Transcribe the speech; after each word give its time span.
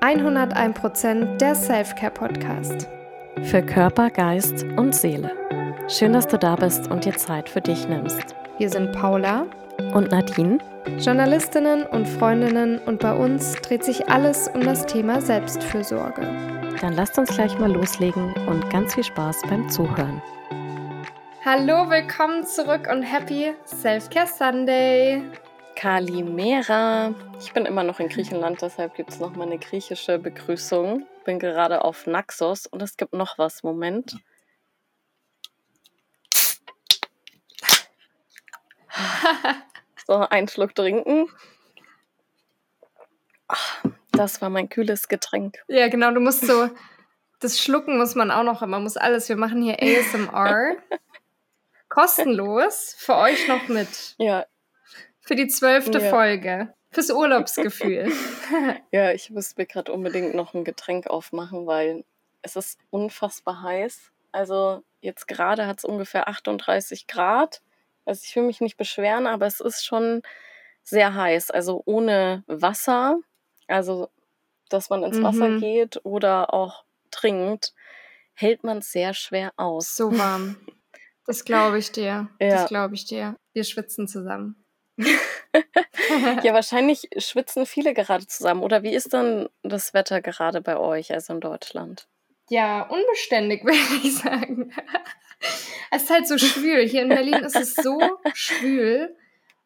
101% 0.00 1.36
der 1.36 1.54
Selfcare 1.54 2.10
Podcast. 2.10 2.88
Für 3.42 3.60
Körper, 3.60 4.08
Geist 4.08 4.64
und 4.76 4.94
Seele. 4.94 5.30
Schön, 5.88 6.14
dass 6.14 6.26
du 6.26 6.38
da 6.38 6.56
bist 6.56 6.90
und 6.90 7.04
dir 7.04 7.14
Zeit 7.14 7.50
für 7.50 7.60
dich 7.60 7.86
nimmst. 7.86 8.34
Wir 8.56 8.70
sind 8.70 8.92
Paula 8.92 9.44
und 9.92 10.10
Nadine, 10.10 10.56
Journalistinnen 10.98 11.84
und 11.84 12.08
Freundinnen 12.08 12.78
und 12.78 13.00
bei 13.00 13.14
uns 13.14 13.52
dreht 13.56 13.84
sich 13.84 14.08
alles 14.08 14.48
um 14.48 14.62
das 14.62 14.86
Thema 14.86 15.20
Selbstfürsorge. 15.20 16.22
Dann 16.80 16.94
lasst 16.94 17.18
uns 17.18 17.34
gleich 17.34 17.58
mal 17.58 17.70
loslegen 17.70 18.32
und 18.46 18.70
ganz 18.70 18.94
viel 18.94 19.04
Spaß 19.04 19.42
beim 19.50 19.68
Zuhören. 19.68 20.22
Hallo, 21.44 21.90
willkommen 21.90 22.46
zurück 22.46 22.88
und 22.90 23.02
happy 23.02 23.52
Selfcare 23.66 24.26
Sunday. 24.26 25.22
Kalimera. 25.80 27.14
Ich 27.38 27.54
bin 27.54 27.64
immer 27.64 27.82
noch 27.82 28.00
in 28.00 28.10
Griechenland, 28.10 28.60
deshalb 28.60 28.96
gibt 28.96 29.08
es 29.08 29.18
noch 29.18 29.34
mal 29.34 29.46
eine 29.46 29.58
griechische 29.58 30.18
Begrüßung. 30.18 31.06
Bin 31.24 31.38
gerade 31.38 31.82
auf 31.82 32.06
Naxos 32.06 32.66
und 32.66 32.82
es 32.82 32.98
gibt 32.98 33.14
noch 33.14 33.38
was. 33.38 33.62
Moment. 33.62 34.18
so, 40.06 40.16
einen 40.16 40.48
Schluck 40.48 40.74
trinken. 40.74 41.30
Das 44.12 44.42
war 44.42 44.50
mein 44.50 44.68
kühles 44.68 45.08
Getränk. 45.08 45.64
Ja, 45.66 45.88
genau, 45.88 46.10
du 46.10 46.20
musst 46.20 46.46
so. 46.46 46.68
Das 47.38 47.58
Schlucken 47.58 47.96
muss 47.96 48.14
man 48.14 48.30
auch 48.30 48.42
noch, 48.42 48.60
man 48.66 48.82
muss 48.82 48.98
alles. 48.98 49.30
Wir 49.30 49.36
machen 49.36 49.62
hier 49.62 49.78
ASMR. 49.80 50.76
Kostenlos 51.88 52.94
für 52.98 53.16
euch 53.16 53.48
noch 53.48 53.66
mit. 53.68 54.14
Ja, 54.18 54.44
für 55.20 55.36
die 55.36 55.48
zwölfte 55.48 56.00
ja. 56.00 56.10
Folge. 56.10 56.74
Fürs 56.92 57.10
Urlaubsgefühl. 57.10 58.10
ja, 58.90 59.12
ich 59.12 59.30
müsste 59.30 59.60
mir 59.60 59.66
gerade 59.66 59.92
unbedingt 59.92 60.34
noch 60.34 60.54
ein 60.54 60.64
Getränk 60.64 61.06
aufmachen, 61.06 61.66
weil 61.66 62.04
es 62.42 62.56
ist 62.56 62.80
unfassbar 62.90 63.62
heiß. 63.62 64.10
Also 64.32 64.82
jetzt 65.00 65.28
gerade 65.28 65.66
hat 65.66 65.78
es 65.78 65.84
ungefähr 65.84 66.28
38 66.28 67.06
Grad. 67.06 67.62
Also 68.04 68.22
ich 68.24 68.34
will 68.34 68.42
mich 68.42 68.60
nicht 68.60 68.76
beschweren, 68.76 69.26
aber 69.26 69.46
es 69.46 69.60
ist 69.60 69.84
schon 69.84 70.22
sehr 70.82 71.14
heiß. 71.14 71.50
Also 71.52 71.82
ohne 71.84 72.42
Wasser, 72.46 73.18
also 73.68 74.08
dass 74.68 74.90
man 74.90 75.02
ins 75.04 75.18
mhm. 75.18 75.22
Wasser 75.22 75.58
geht 75.58 76.00
oder 76.04 76.52
auch 76.52 76.84
trinkt, 77.10 77.74
hält 78.34 78.64
man 78.64 78.78
es 78.78 78.90
sehr 78.90 79.14
schwer 79.14 79.52
aus. 79.56 79.96
So 79.96 80.16
warm. 80.16 80.56
Das 81.26 81.44
glaube 81.44 81.78
ich 81.78 81.92
dir. 81.92 82.28
Ja. 82.40 82.48
Das 82.48 82.68
glaube 82.68 82.96
ich 82.96 83.04
dir. 83.04 83.36
Wir 83.52 83.62
schwitzen 83.62 84.08
zusammen. 84.08 84.64
ja, 86.42 86.54
wahrscheinlich 86.54 87.08
schwitzen 87.16 87.66
viele 87.66 87.94
gerade 87.94 88.26
zusammen. 88.26 88.62
Oder 88.62 88.82
wie 88.82 88.94
ist 88.94 89.12
dann 89.12 89.48
das 89.62 89.94
Wetter 89.94 90.20
gerade 90.20 90.60
bei 90.60 90.76
euch, 90.76 91.12
also 91.12 91.34
in 91.34 91.40
Deutschland? 91.40 92.06
Ja, 92.48 92.82
unbeständig, 92.82 93.64
würde 93.64 93.78
ich 94.02 94.16
sagen. 94.16 94.72
es 95.90 96.04
ist 96.04 96.10
halt 96.10 96.28
so 96.28 96.38
schwül. 96.38 96.86
Hier 96.86 97.02
in 97.02 97.08
Berlin 97.08 97.42
ist 97.44 97.56
es 97.56 97.74
so 97.74 98.00
schwül. 98.34 99.16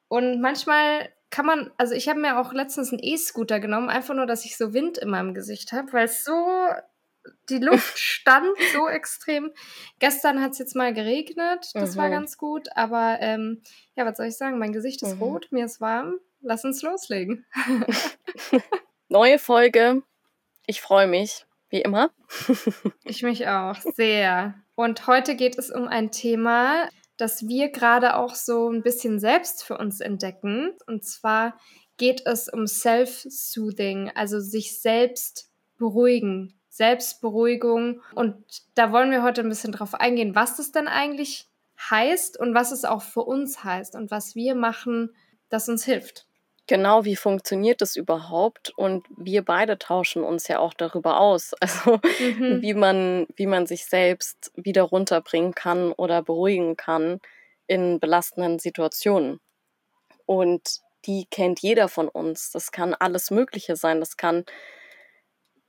Und 0.08 0.40
manchmal 0.40 1.10
kann 1.30 1.46
man, 1.46 1.72
also 1.78 1.94
ich 1.94 2.08
habe 2.08 2.20
mir 2.20 2.38
auch 2.38 2.52
letztens 2.52 2.92
einen 2.92 3.02
E-Scooter 3.02 3.58
genommen, 3.58 3.88
einfach 3.88 4.14
nur, 4.14 4.27
dass 4.27 4.44
ich 4.44 4.56
so 4.56 4.72
Wind 4.72 4.98
in 4.98 5.10
meinem 5.10 5.34
Gesicht 5.34 5.72
habe, 5.72 5.92
weil 5.92 6.05
es 6.05 6.24
so 6.24 6.32
die 7.48 7.58
Luft 7.58 7.98
stand 7.98 8.56
so 8.72 8.89
extrem. 8.89 9.50
Gestern 9.98 10.41
hat 10.41 10.53
es 10.53 10.58
jetzt 10.58 10.77
mal 10.77 10.92
geregnet, 10.92 11.70
das 11.75 11.94
mhm. 11.94 11.98
war 11.98 12.11
ganz 12.11 12.39
gut. 12.39 12.69
Aber 12.75 13.19
ähm, 13.20 13.62
ja, 13.97 14.06
was 14.06 14.17
soll 14.17 14.27
ich 14.27 14.36
sagen? 14.36 14.58
Mein 14.58 14.72
Gesicht 14.72 15.03
ist 15.03 15.17
mhm. 15.17 15.22
rot, 15.22 15.48
mir 15.50 15.64
ist 15.64 15.80
warm. 15.80 16.19
Lass 16.41 16.64
uns 16.64 16.83
loslegen. 16.83 17.47
Neue 19.08 19.39
Folge. 19.39 20.02
Ich 20.67 20.80
freue 20.80 21.06
mich, 21.06 21.47
wie 21.70 21.80
immer. 21.80 22.11
ich 23.05 23.22
mich 23.22 23.48
auch, 23.48 23.77
sehr. 23.77 24.55
Und 24.75 25.06
heute 25.06 25.36
geht 25.36 25.58
es 25.58 25.70
um 25.70 25.89
ein 25.89 26.11
Thema, 26.11 26.89
das 27.17 27.46
wir 27.46 27.70
gerade 27.70 28.17
auch 28.17 28.35
so 28.35 28.68
ein 28.70 28.83
bisschen 28.83 29.20
selbst 29.20 29.64
für 29.64 29.79
uns 29.79 30.01
entdecken. 30.01 30.73
Und 30.86 31.05
zwar 31.05 31.58
geht 31.96 32.27
es 32.27 32.48
um 32.48 32.67
Self-Soothing, 32.67 34.11
also 34.14 34.41
sich 34.41 34.80
selbst 34.80 35.51
beruhigen, 35.79 36.58
Selbstberuhigung. 36.74 38.02
Und 38.17 38.35
da 38.74 38.90
wollen 38.90 39.12
wir 39.12 39.23
heute 39.23 39.42
ein 39.42 39.48
bisschen 39.48 39.70
drauf 39.70 39.95
eingehen, 39.95 40.35
was 40.35 40.57
das 40.57 40.73
denn 40.73 40.89
eigentlich 40.89 41.48
heißt 41.79 42.39
und 42.39 42.52
was 42.52 42.73
es 42.73 42.85
auch 42.85 43.02
für 43.02 43.23
uns 43.23 43.62
heißt 43.62 43.95
und 43.95 44.11
was 44.11 44.35
wir 44.35 44.57
machen, 44.57 45.14
das 45.51 45.68
uns 45.68 45.85
hilft. 45.85 46.27
Genau, 46.67 47.05
wie 47.05 47.14
funktioniert 47.14 47.80
das 47.80 47.95
überhaupt? 47.95 48.73
Und 48.77 49.07
wir 49.17 49.45
beide 49.45 49.79
tauschen 49.79 50.24
uns 50.24 50.48
ja 50.48 50.58
auch 50.58 50.74
darüber 50.74 51.20
aus, 51.20 51.55
also 51.61 52.01
mhm. 52.18 52.61
wie 52.61 52.74
man, 52.74 53.27
wie 53.36 53.46
man 53.46 53.67
sich 53.67 53.85
selbst 53.86 54.51
wieder 54.56 54.83
runterbringen 54.83 55.55
kann 55.55 55.92
oder 55.92 56.23
beruhigen 56.23 56.77
kann 56.77 57.20
in 57.68 58.01
belastenden 58.01 58.58
Situationen. 58.58 59.41
Und 60.27 60.80
die 61.05 61.27
kennt 61.30 61.61
jeder 61.61 61.89
von 61.89 62.08
uns. 62.08 62.51
Das 62.51 62.73
kann 62.73 62.95
alles 62.95 63.30
Mögliche 63.30 63.77
sein. 63.77 64.01
Das 64.01 64.17
kann 64.17 64.45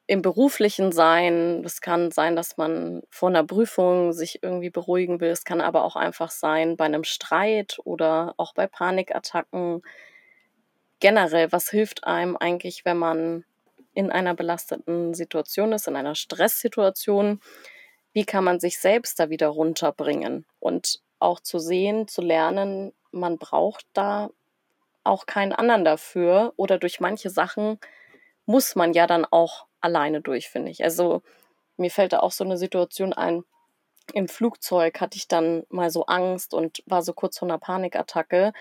im 0.07 0.21
beruflichen 0.21 0.91
sein. 0.91 1.63
Es 1.65 1.81
kann 1.81 2.11
sein, 2.11 2.35
dass 2.35 2.57
man 2.57 3.01
vor 3.09 3.29
einer 3.29 3.43
Prüfung 3.43 4.13
sich 4.13 4.43
irgendwie 4.43 4.69
beruhigen 4.69 5.19
will. 5.19 5.29
Es 5.29 5.45
kann 5.45 5.61
aber 5.61 5.83
auch 5.83 5.95
einfach 5.95 6.29
sein 6.29 6.77
bei 6.77 6.85
einem 6.85 7.03
Streit 7.03 7.79
oder 7.83 8.35
auch 8.37 8.53
bei 8.53 8.67
Panikattacken. 8.67 9.81
Generell, 10.99 11.51
was 11.51 11.69
hilft 11.69 12.03
einem 12.03 12.37
eigentlich, 12.37 12.85
wenn 12.85 12.97
man 12.97 13.45
in 13.93 14.11
einer 14.11 14.35
belasteten 14.35 15.13
Situation 15.13 15.73
ist, 15.73 15.87
in 15.87 15.95
einer 15.95 16.15
Stresssituation? 16.15 17.39
Wie 18.13 18.25
kann 18.25 18.43
man 18.43 18.59
sich 18.59 18.79
selbst 18.79 19.19
da 19.19 19.29
wieder 19.29 19.47
runterbringen? 19.47 20.45
Und 20.59 21.01
auch 21.19 21.39
zu 21.39 21.57
sehen, 21.57 22.07
zu 22.07 22.21
lernen, 22.21 22.93
man 23.11 23.37
braucht 23.37 23.87
da 23.93 24.29
auch 25.03 25.25
keinen 25.25 25.53
anderen 25.53 25.85
dafür 25.85 26.53
oder 26.57 26.77
durch 26.77 26.99
manche 26.99 27.29
Sachen 27.29 27.79
muss 28.45 28.75
man 28.75 28.93
ja 28.93 29.07
dann 29.07 29.25
auch 29.25 29.65
alleine 29.81 30.21
durch, 30.21 30.49
finde 30.49 30.71
ich. 30.71 30.83
Also 30.83 31.21
mir 31.77 31.91
fällt 31.91 32.13
da 32.13 32.19
auch 32.19 32.31
so 32.31 32.43
eine 32.43 32.57
Situation 32.57 33.13
ein. 33.13 33.43
Im 34.13 34.27
Flugzeug 34.27 35.01
hatte 35.01 35.17
ich 35.17 35.27
dann 35.27 35.63
mal 35.69 35.89
so 35.89 36.05
Angst 36.05 36.53
und 36.53 36.83
war 36.85 37.01
so 37.01 37.13
kurz 37.13 37.39
vor 37.39 37.47
einer 37.47 37.57
Panikattacke 37.57 38.53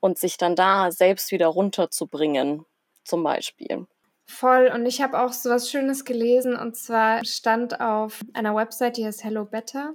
und 0.00 0.18
sich 0.18 0.36
dann 0.36 0.56
da 0.56 0.90
selbst 0.90 1.30
wieder 1.30 1.46
runterzubringen, 1.46 2.64
zum 3.04 3.22
Beispiel. 3.22 3.86
Voll. 4.26 4.70
Und 4.72 4.86
ich 4.86 5.02
habe 5.02 5.20
auch 5.20 5.32
so 5.32 5.50
was 5.50 5.70
Schönes 5.70 6.04
gelesen 6.04 6.56
und 6.56 6.76
zwar 6.76 7.24
stand 7.24 7.80
auf 7.80 8.20
einer 8.32 8.54
Website, 8.54 8.96
die 8.96 9.04
heißt 9.04 9.24
Hello 9.24 9.44
Better. 9.44 9.94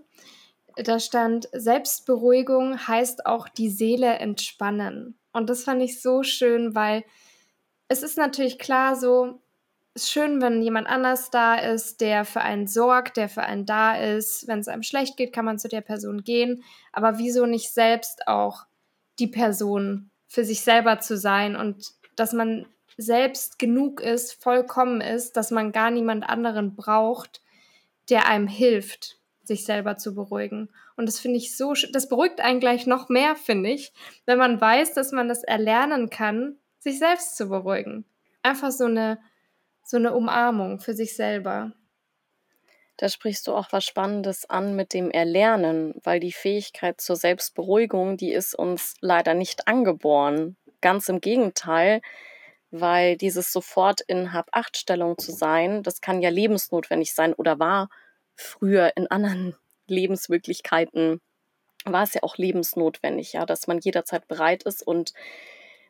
Da 0.75 0.99
stand, 0.99 1.47
Selbstberuhigung 1.53 2.85
heißt 2.85 3.25
auch 3.25 3.47
die 3.47 3.69
Seele 3.69 4.15
entspannen. 4.15 5.17
Und 5.31 5.49
das 5.49 5.63
fand 5.63 5.81
ich 5.81 6.01
so 6.01 6.23
schön, 6.23 6.75
weil 6.75 7.05
es 7.87 8.03
ist 8.03 8.17
natürlich 8.17 8.59
klar 8.59 8.95
so, 8.95 9.39
ist 9.95 10.11
schön, 10.11 10.41
wenn 10.41 10.61
jemand 10.61 10.87
anders 10.87 11.31
da 11.31 11.55
ist, 11.55 12.01
der 12.01 12.25
für 12.25 12.41
einen 12.41 12.67
sorgt, 12.67 13.15
der 13.15 13.29
für 13.29 13.43
einen 13.43 13.65
da 13.65 13.95
ist. 13.95 14.45
Wenn 14.45 14.59
es 14.59 14.67
einem 14.67 14.83
schlecht 14.83 15.15
geht, 15.15 15.31
kann 15.31 15.45
man 15.45 15.57
zu 15.57 15.69
der 15.69 15.81
Person 15.81 16.23
gehen. 16.23 16.63
Aber 16.91 17.17
wieso 17.17 17.45
nicht 17.45 17.73
selbst 17.73 18.27
auch 18.27 18.65
die 19.19 19.27
Person 19.27 20.11
für 20.27 20.43
sich 20.43 20.61
selber 20.61 20.99
zu 20.99 21.17
sein 21.17 21.55
und 21.55 21.93
dass 22.17 22.33
man 22.33 22.65
selbst 22.97 23.57
genug 23.57 24.01
ist, 24.01 24.41
vollkommen 24.43 24.99
ist, 24.99 25.37
dass 25.37 25.49
man 25.49 25.71
gar 25.71 25.91
niemand 25.91 26.27
anderen 26.27 26.75
braucht, 26.75 27.41
der 28.09 28.27
einem 28.27 28.47
hilft, 28.47 29.17
sich 29.43 29.63
selber 29.63 29.95
zu 29.95 30.13
beruhigen. 30.13 30.69
Und 30.97 31.07
das 31.07 31.19
finde 31.19 31.37
ich 31.37 31.55
so, 31.55 31.73
das 31.93 32.09
beruhigt 32.09 32.41
einen 32.41 32.59
gleich 32.59 32.85
noch 32.85 33.07
mehr, 33.07 33.37
finde 33.37 33.69
ich, 33.69 33.93
wenn 34.25 34.37
man 34.37 34.59
weiß, 34.59 34.93
dass 34.93 35.13
man 35.13 35.29
das 35.29 35.43
erlernen 35.43 36.09
kann, 36.09 36.57
sich 36.79 36.99
selbst 36.99 37.37
zu 37.37 37.47
beruhigen. 37.47 38.05
Einfach 38.43 38.71
so 38.71 38.85
eine 38.85 39.19
so 39.85 39.97
eine 39.97 40.13
Umarmung 40.13 40.79
für 40.79 40.93
sich 40.93 41.15
selber. 41.15 41.71
Da 42.97 43.07
sprichst 43.07 43.45
du 43.47 43.53
auch 43.53 43.71
was 43.71 43.85
Spannendes 43.85 44.49
an 44.49 44.75
mit 44.75 44.93
dem 44.93 45.11
Erlernen, 45.11 45.93
weil 46.03 46.19
die 46.19 46.31
Fähigkeit 46.31 46.99
zur 46.99 47.15
Selbstberuhigung, 47.15 48.17
die 48.17 48.31
ist 48.31 48.55
uns 48.55 48.95
leider 48.99 49.33
nicht 49.33 49.67
angeboren. 49.67 50.57
Ganz 50.81 51.07
im 51.07 51.21
Gegenteil, 51.21 52.01
weil 52.71 53.15
dieses 53.15 53.51
sofort 53.51 54.01
in 54.01 54.33
Hab-Acht-Stellung 54.33 55.17
zu 55.17 55.31
sein, 55.31 55.83
das 55.83 56.01
kann 56.01 56.21
ja 56.21 56.29
lebensnotwendig 56.29 57.13
sein 57.13 57.33
oder 57.33 57.59
war 57.59 57.89
früher 58.35 58.93
in 58.95 59.07
anderen 59.07 59.55
Lebensmöglichkeiten, 59.87 61.21
war 61.83 62.03
es 62.03 62.15
ja 62.15 62.23
auch 62.23 62.37
lebensnotwendig, 62.37 63.33
ja, 63.33 63.45
dass 63.45 63.67
man 63.67 63.79
jederzeit 63.79 64.27
bereit 64.27 64.63
ist 64.63 64.81
und 64.81 65.13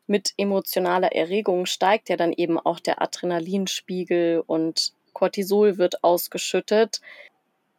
mit 0.08 0.34
emotionaler 0.38 1.14
Erregung 1.14 1.66
steigt 1.66 2.10
ja 2.10 2.18
dann 2.18 2.34
eben 2.34 2.60
auch 2.60 2.80
der 2.80 3.02
Adrenalinspiegel 3.02 4.44
und 4.46 4.94
Cortisol 5.14 5.78
wird 5.78 6.04
ausgeschüttet. 6.04 7.02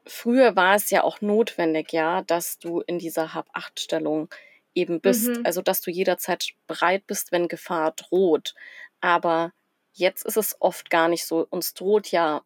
Früher 0.06 0.56
war 0.56 0.75
es 0.75 0.90
ja 0.90 1.05
auch 1.05 1.20
notwendig, 1.20 1.93
ja, 1.93 2.23
dass 2.23 2.58
du 2.58 2.81
in 2.81 2.99
dieser 2.99 3.34
Hab-Acht-Stellung 3.34 4.28
eben 4.75 5.00
bist, 5.00 5.28
mhm. 5.28 5.43
also 5.44 5.62
dass 5.62 5.81
du 5.81 5.90
jederzeit 5.90 6.49
bereit 6.67 7.06
bist, 7.06 7.32
wenn 7.32 7.49
Gefahr 7.49 7.93
droht. 7.93 8.55
Aber 9.00 9.52
Jetzt 9.96 10.26
ist 10.26 10.37
es 10.37 10.56
oft 10.61 10.90
gar 10.90 11.08
nicht 11.08 11.25
so. 11.25 11.46
Uns 11.49 11.73
droht 11.73 12.08
ja 12.08 12.43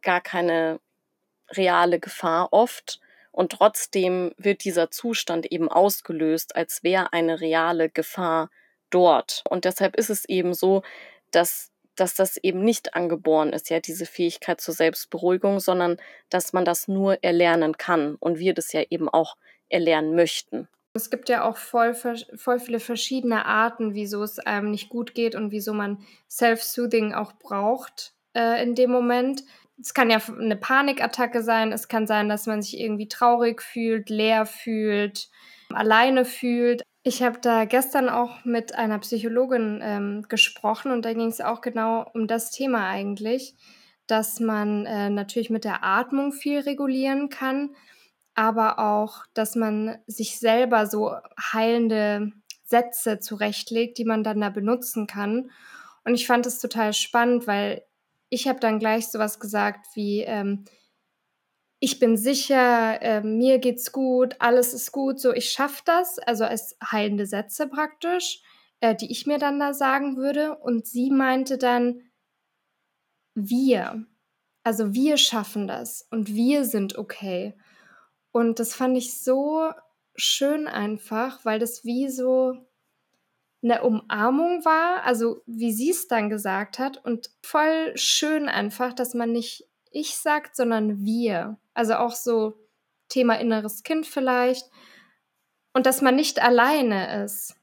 gar 0.00 0.22
keine 0.22 0.80
reale 1.50 2.00
Gefahr 2.00 2.48
oft. 2.52 3.00
Und 3.32 3.52
trotzdem 3.52 4.32
wird 4.38 4.64
dieser 4.64 4.90
Zustand 4.90 5.44
eben 5.52 5.68
ausgelöst, 5.68 6.56
als 6.56 6.82
wäre 6.82 7.12
eine 7.12 7.42
reale 7.42 7.90
Gefahr 7.90 8.50
dort. 8.90 9.42
Und 9.48 9.64
deshalb 9.64 9.96
ist 9.96 10.10
es 10.10 10.24
eben 10.26 10.54
so, 10.54 10.82
dass, 11.30 11.70
dass 11.96 12.14
das 12.14 12.36
eben 12.36 12.64
nicht 12.64 12.94
angeboren 12.94 13.52
ist, 13.52 13.70
ja, 13.70 13.80
diese 13.80 14.06
Fähigkeit 14.06 14.60
zur 14.60 14.74
Selbstberuhigung, 14.74 15.60
sondern 15.60 15.98
dass 16.28 16.52
man 16.52 16.64
das 16.64 16.88
nur 16.88 17.22
erlernen 17.22 17.76
kann 17.78 18.16
und 18.16 18.38
wir 18.38 18.54
das 18.54 18.72
ja 18.72 18.82
eben 18.90 19.08
auch 19.08 19.36
erlernen 19.68 20.14
möchten. 20.14 20.68
Es 20.92 21.08
gibt 21.08 21.28
ja 21.28 21.44
auch 21.44 21.56
voll, 21.56 21.94
voll 21.94 22.58
viele 22.58 22.80
verschiedene 22.80 23.46
Arten, 23.46 23.94
wieso 23.94 24.22
es 24.24 24.40
einem 24.40 24.70
nicht 24.72 24.88
gut 24.88 25.14
geht 25.14 25.36
und 25.36 25.52
wieso 25.52 25.72
man 25.72 26.04
Self-Soothing 26.28 27.14
auch 27.14 27.32
braucht 27.34 28.12
äh, 28.34 28.60
in 28.62 28.74
dem 28.74 28.90
Moment. 28.90 29.44
Es 29.80 29.94
kann 29.94 30.10
ja 30.10 30.18
eine 30.18 30.56
Panikattacke 30.56 31.42
sein, 31.42 31.72
es 31.72 31.86
kann 31.86 32.06
sein, 32.08 32.28
dass 32.28 32.46
man 32.46 32.60
sich 32.60 32.78
irgendwie 32.78 33.08
traurig 33.08 33.62
fühlt, 33.62 34.10
leer 34.10 34.46
fühlt, 34.46 35.30
alleine 35.72 36.24
fühlt. 36.24 36.82
Ich 37.02 37.22
habe 37.22 37.38
da 37.40 37.64
gestern 37.64 38.10
auch 38.10 38.44
mit 38.44 38.74
einer 38.74 38.98
Psychologin 38.98 39.80
ähm, 39.82 40.26
gesprochen 40.28 40.92
und 40.92 41.04
da 41.04 41.14
ging 41.14 41.28
es 41.28 41.40
auch 41.40 41.62
genau 41.62 42.10
um 42.12 42.26
das 42.26 42.50
Thema 42.50 42.88
eigentlich, 42.88 43.54
dass 44.06 44.38
man 44.38 44.84
äh, 44.84 45.08
natürlich 45.08 45.48
mit 45.48 45.64
der 45.64 45.82
Atmung 45.82 46.32
viel 46.32 46.60
regulieren 46.60 47.30
kann, 47.30 47.74
aber 48.34 48.78
auch, 48.78 49.24
dass 49.32 49.56
man 49.56 49.96
sich 50.06 50.38
selber 50.38 50.86
so 50.86 51.14
heilende 51.52 52.32
Sätze 52.64 53.18
zurechtlegt, 53.18 53.96
die 53.96 54.04
man 54.04 54.22
dann 54.22 54.40
da 54.40 54.50
benutzen 54.50 55.06
kann. 55.06 55.50
Und 56.04 56.14
ich 56.14 56.26
fand 56.26 56.44
es 56.46 56.58
total 56.58 56.92
spannend, 56.92 57.46
weil 57.46 57.82
ich 58.28 58.46
habe 58.46 58.60
dann 58.60 58.78
gleich 58.78 59.08
sowas 59.08 59.40
gesagt 59.40 59.86
wie, 59.94 60.20
ähm, 60.20 60.64
ich 61.80 61.98
bin 61.98 62.18
sicher, 62.18 63.00
äh, 63.00 63.22
mir 63.22 63.58
geht's 63.58 63.90
gut, 63.90 64.36
alles 64.38 64.74
ist 64.74 64.92
gut, 64.92 65.18
so 65.18 65.32
ich 65.32 65.50
schaffe 65.50 65.82
das, 65.86 66.18
also 66.18 66.44
als 66.44 66.76
heilende 66.84 67.26
Sätze 67.26 67.66
praktisch, 67.66 68.42
äh, 68.80 68.94
die 68.94 69.10
ich 69.10 69.26
mir 69.26 69.38
dann 69.38 69.58
da 69.58 69.72
sagen 69.72 70.18
würde. 70.18 70.58
Und 70.58 70.86
sie 70.86 71.10
meinte 71.10 71.56
dann, 71.56 72.02
wir, 73.34 74.04
also 74.62 74.92
wir 74.92 75.16
schaffen 75.16 75.66
das 75.66 76.06
und 76.10 76.34
wir 76.34 76.66
sind 76.66 76.98
okay. 76.98 77.56
Und 78.30 78.58
das 78.60 78.74
fand 78.74 78.96
ich 78.98 79.18
so 79.18 79.70
schön 80.16 80.68
einfach, 80.68 81.44
weil 81.46 81.58
das 81.58 81.84
wie 81.84 82.10
so 82.10 82.56
eine 83.62 83.82
Umarmung 83.82 84.64
war, 84.66 85.04
also 85.04 85.42
wie 85.46 85.72
sie 85.72 85.90
es 85.90 86.08
dann 86.08 86.28
gesagt 86.28 86.78
hat 86.78 87.02
und 87.04 87.30
voll 87.42 87.92
schön 87.94 88.48
einfach, 88.48 88.92
dass 88.92 89.14
man 89.14 89.32
nicht 89.32 89.69
ich 89.90 90.16
sagt, 90.16 90.56
sondern 90.56 91.04
wir. 91.04 91.58
Also 91.74 91.94
auch 91.94 92.14
so 92.14 92.54
Thema 93.08 93.38
inneres 93.38 93.82
Kind 93.82 94.06
vielleicht 94.06 94.64
und 95.72 95.86
dass 95.86 96.00
man 96.00 96.16
nicht 96.16 96.40
alleine 96.42 97.24
ist. 97.24 97.56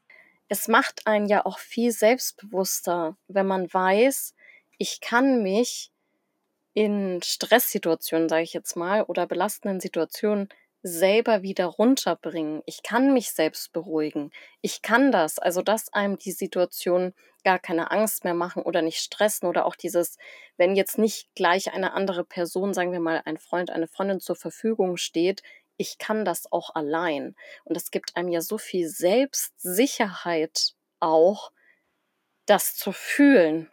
Es 0.48 0.68
macht 0.68 1.06
einen 1.06 1.26
ja 1.26 1.44
auch 1.44 1.58
viel 1.58 1.92
selbstbewusster, 1.92 3.16
wenn 3.28 3.46
man 3.46 3.72
weiß, 3.72 4.34
ich 4.78 5.00
kann 5.00 5.42
mich 5.42 5.92
in 6.72 7.20
Stresssituationen, 7.22 8.28
sage 8.28 8.44
ich 8.44 8.52
jetzt 8.52 8.76
mal, 8.76 9.02
oder 9.02 9.26
belastenden 9.26 9.80
Situationen 9.80 10.48
selber 10.82 11.42
wieder 11.42 11.66
runterbringen. 11.66 12.62
Ich 12.66 12.82
kann 12.82 13.12
mich 13.12 13.32
selbst 13.32 13.72
beruhigen. 13.72 14.30
Ich 14.60 14.82
kann 14.82 15.12
das. 15.12 15.38
Also, 15.38 15.62
dass 15.62 15.92
einem 15.92 16.18
die 16.18 16.32
Situation 16.32 17.14
gar 17.44 17.58
keine 17.58 17.90
Angst 17.90 18.24
mehr 18.24 18.34
machen 18.34 18.62
oder 18.62 18.82
nicht 18.82 18.98
stressen 18.98 19.48
oder 19.48 19.66
auch 19.66 19.76
dieses, 19.76 20.18
wenn 20.56 20.76
jetzt 20.76 20.98
nicht 20.98 21.34
gleich 21.34 21.72
eine 21.72 21.92
andere 21.92 22.24
Person, 22.24 22.74
sagen 22.74 22.92
wir 22.92 23.00
mal 23.00 23.22
ein 23.24 23.38
Freund, 23.38 23.70
eine 23.70 23.88
Freundin 23.88 24.20
zur 24.20 24.36
Verfügung 24.36 24.96
steht, 24.96 25.42
ich 25.76 25.98
kann 25.98 26.24
das 26.24 26.50
auch 26.50 26.74
allein. 26.74 27.36
Und 27.64 27.76
es 27.76 27.90
gibt 27.90 28.16
einem 28.16 28.28
ja 28.28 28.40
so 28.40 28.58
viel 28.58 28.88
Selbstsicherheit 28.88 30.74
auch, 31.00 31.52
das 32.46 32.74
zu 32.76 32.92
fühlen 32.92 33.70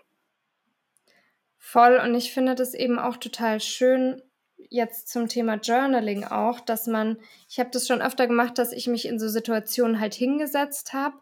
Voll. 1.68 1.98
Und 1.98 2.14
ich 2.14 2.32
finde 2.32 2.54
das 2.54 2.76
eben 2.76 3.00
auch 3.00 3.18
total 3.18 3.60
schön, 3.60 4.22
jetzt 4.70 5.10
zum 5.10 5.28
Thema 5.28 5.56
Journaling 5.56 6.24
auch, 6.24 6.60
dass 6.60 6.88
man, 6.88 7.18
ich 7.50 7.60
habe 7.60 7.70
das 7.72 7.88
schon 7.88 8.02
öfter 8.02 8.28
gemacht, 8.28 8.58
dass 8.58 8.72
ich 8.72 8.88
mich 8.88 9.08
in 9.08 9.20
so 9.20 9.28
Situationen 9.28 10.00
halt 10.00 10.14
hingesetzt 10.14 10.94
habe 10.94 11.16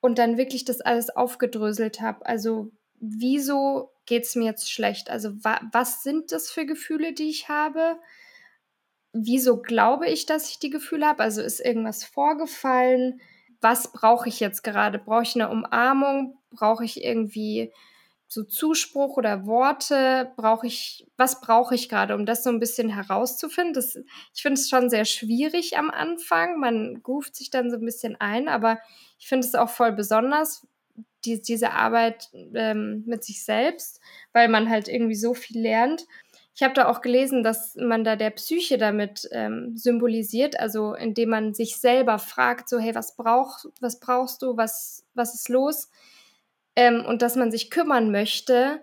und 0.00 0.18
dann 0.18 0.38
wirklich 0.38 0.64
das 0.64 0.80
alles 0.80 1.10
aufgedröselt 1.10 2.00
habe. 2.00 2.24
Also 2.26 2.70
wieso 3.00 3.92
geht 4.06 4.24
es 4.24 4.34
mir 4.34 4.46
jetzt 4.46 4.70
schlecht? 4.70 5.10
Also 5.10 5.32
wa 5.44 5.60
was 5.72 6.02
sind 6.02 6.32
das 6.32 6.50
für 6.50 6.66
Gefühle, 6.66 7.12
die 7.12 7.28
ich 7.28 7.48
habe? 7.48 7.98
Wieso 9.12 9.60
glaube 9.60 10.08
ich, 10.08 10.26
dass 10.26 10.50
ich 10.50 10.58
die 10.58 10.70
Gefühle 10.70 11.06
habe? 11.06 11.22
Also 11.22 11.42
ist 11.42 11.60
irgendwas 11.60 12.04
vorgefallen? 12.04 13.20
Was 13.60 13.92
brauche 13.92 14.28
ich 14.28 14.40
jetzt 14.40 14.62
gerade? 14.62 14.98
Brauche 14.98 15.22
ich 15.22 15.34
eine 15.34 15.48
Umarmung? 15.48 16.38
Brauche 16.50 16.84
ich 16.84 17.02
irgendwie 17.04 17.72
so 18.28 18.44
Zuspruch 18.44 19.16
oder 19.16 19.46
Worte 19.46 20.30
brauche 20.36 20.66
ich, 20.66 21.06
was 21.16 21.40
brauche 21.40 21.74
ich 21.74 21.88
gerade, 21.88 22.14
um 22.14 22.26
das 22.26 22.44
so 22.44 22.50
ein 22.50 22.60
bisschen 22.60 22.90
herauszufinden? 22.90 23.72
Das, 23.72 23.96
ich 24.34 24.42
finde 24.42 24.60
es 24.60 24.68
schon 24.68 24.90
sehr 24.90 25.06
schwierig 25.06 25.78
am 25.78 25.90
Anfang. 25.90 26.60
Man 26.60 27.02
ruft 27.08 27.34
sich 27.34 27.50
dann 27.50 27.70
so 27.70 27.78
ein 27.78 27.84
bisschen 27.84 28.16
ein, 28.20 28.48
aber 28.48 28.78
ich 29.18 29.28
finde 29.28 29.46
es 29.46 29.54
auch 29.54 29.70
voll 29.70 29.92
besonders, 29.92 30.66
die, 31.24 31.40
diese 31.40 31.72
Arbeit 31.72 32.28
ähm, 32.54 33.02
mit 33.06 33.24
sich 33.24 33.44
selbst, 33.44 34.00
weil 34.32 34.48
man 34.48 34.68
halt 34.68 34.88
irgendwie 34.88 35.16
so 35.16 35.32
viel 35.32 35.60
lernt. 35.60 36.04
Ich 36.54 36.62
habe 36.62 36.74
da 36.74 36.88
auch 36.88 37.00
gelesen, 37.00 37.42
dass 37.42 37.76
man 37.76 38.04
da 38.04 38.16
der 38.16 38.30
Psyche 38.30 38.78
damit 38.78 39.28
ähm, 39.32 39.76
symbolisiert, 39.76 40.60
also 40.60 40.92
indem 40.94 41.30
man 41.30 41.54
sich 41.54 41.76
selber 41.76 42.18
fragt, 42.18 42.68
so 42.68 42.78
hey, 42.78 42.94
was 42.94 43.16
brauch, 43.16 43.64
was 43.80 44.00
brauchst 44.00 44.42
du, 44.42 44.56
was, 44.56 45.06
was 45.14 45.34
ist 45.34 45.48
los? 45.48 45.88
Ähm, 46.78 47.04
und 47.04 47.22
dass 47.22 47.34
man 47.34 47.50
sich 47.50 47.72
kümmern 47.72 48.12
möchte, 48.12 48.80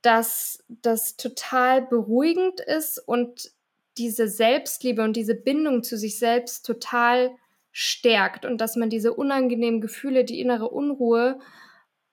dass 0.00 0.62
das 0.68 1.16
total 1.16 1.82
beruhigend 1.82 2.60
ist 2.60 2.98
und 3.00 3.50
diese 3.98 4.28
Selbstliebe 4.28 5.02
und 5.02 5.16
diese 5.16 5.34
Bindung 5.34 5.82
zu 5.82 5.98
sich 5.98 6.20
selbst 6.20 6.64
total 6.64 7.32
stärkt 7.72 8.44
und 8.44 8.60
dass 8.60 8.76
man 8.76 8.90
diese 8.90 9.12
unangenehmen 9.12 9.80
Gefühle, 9.80 10.24
die 10.24 10.40
innere 10.40 10.68
Unruhe, 10.68 11.40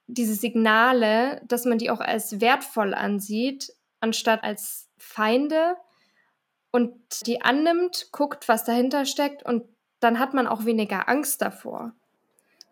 diese 0.07 0.33
Signale, 0.33 1.43
dass 1.45 1.65
man 1.65 1.77
die 1.77 1.91
auch 1.91 1.99
als 1.99 2.41
wertvoll 2.41 2.95
ansieht, 2.95 3.71
anstatt 3.99 4.43
als 4.43 4.89
Feinde 4.97 5.75
und 6.71 6.95
die 7.27 7.43
annimmt, 7.43 8.07
guckt, 8.11 8.47
was 8.47 8.63
dahinter 8.63 9.05
steckt 9.05 9.45
und 9.45 9.63
dann 9.99 10.17
hat 10.17 10.33
man 10.33 10.47
auch 10.47 10.65
weniger 10.65 11.07
Angst 11.07 11.43
davor 11.43 11.93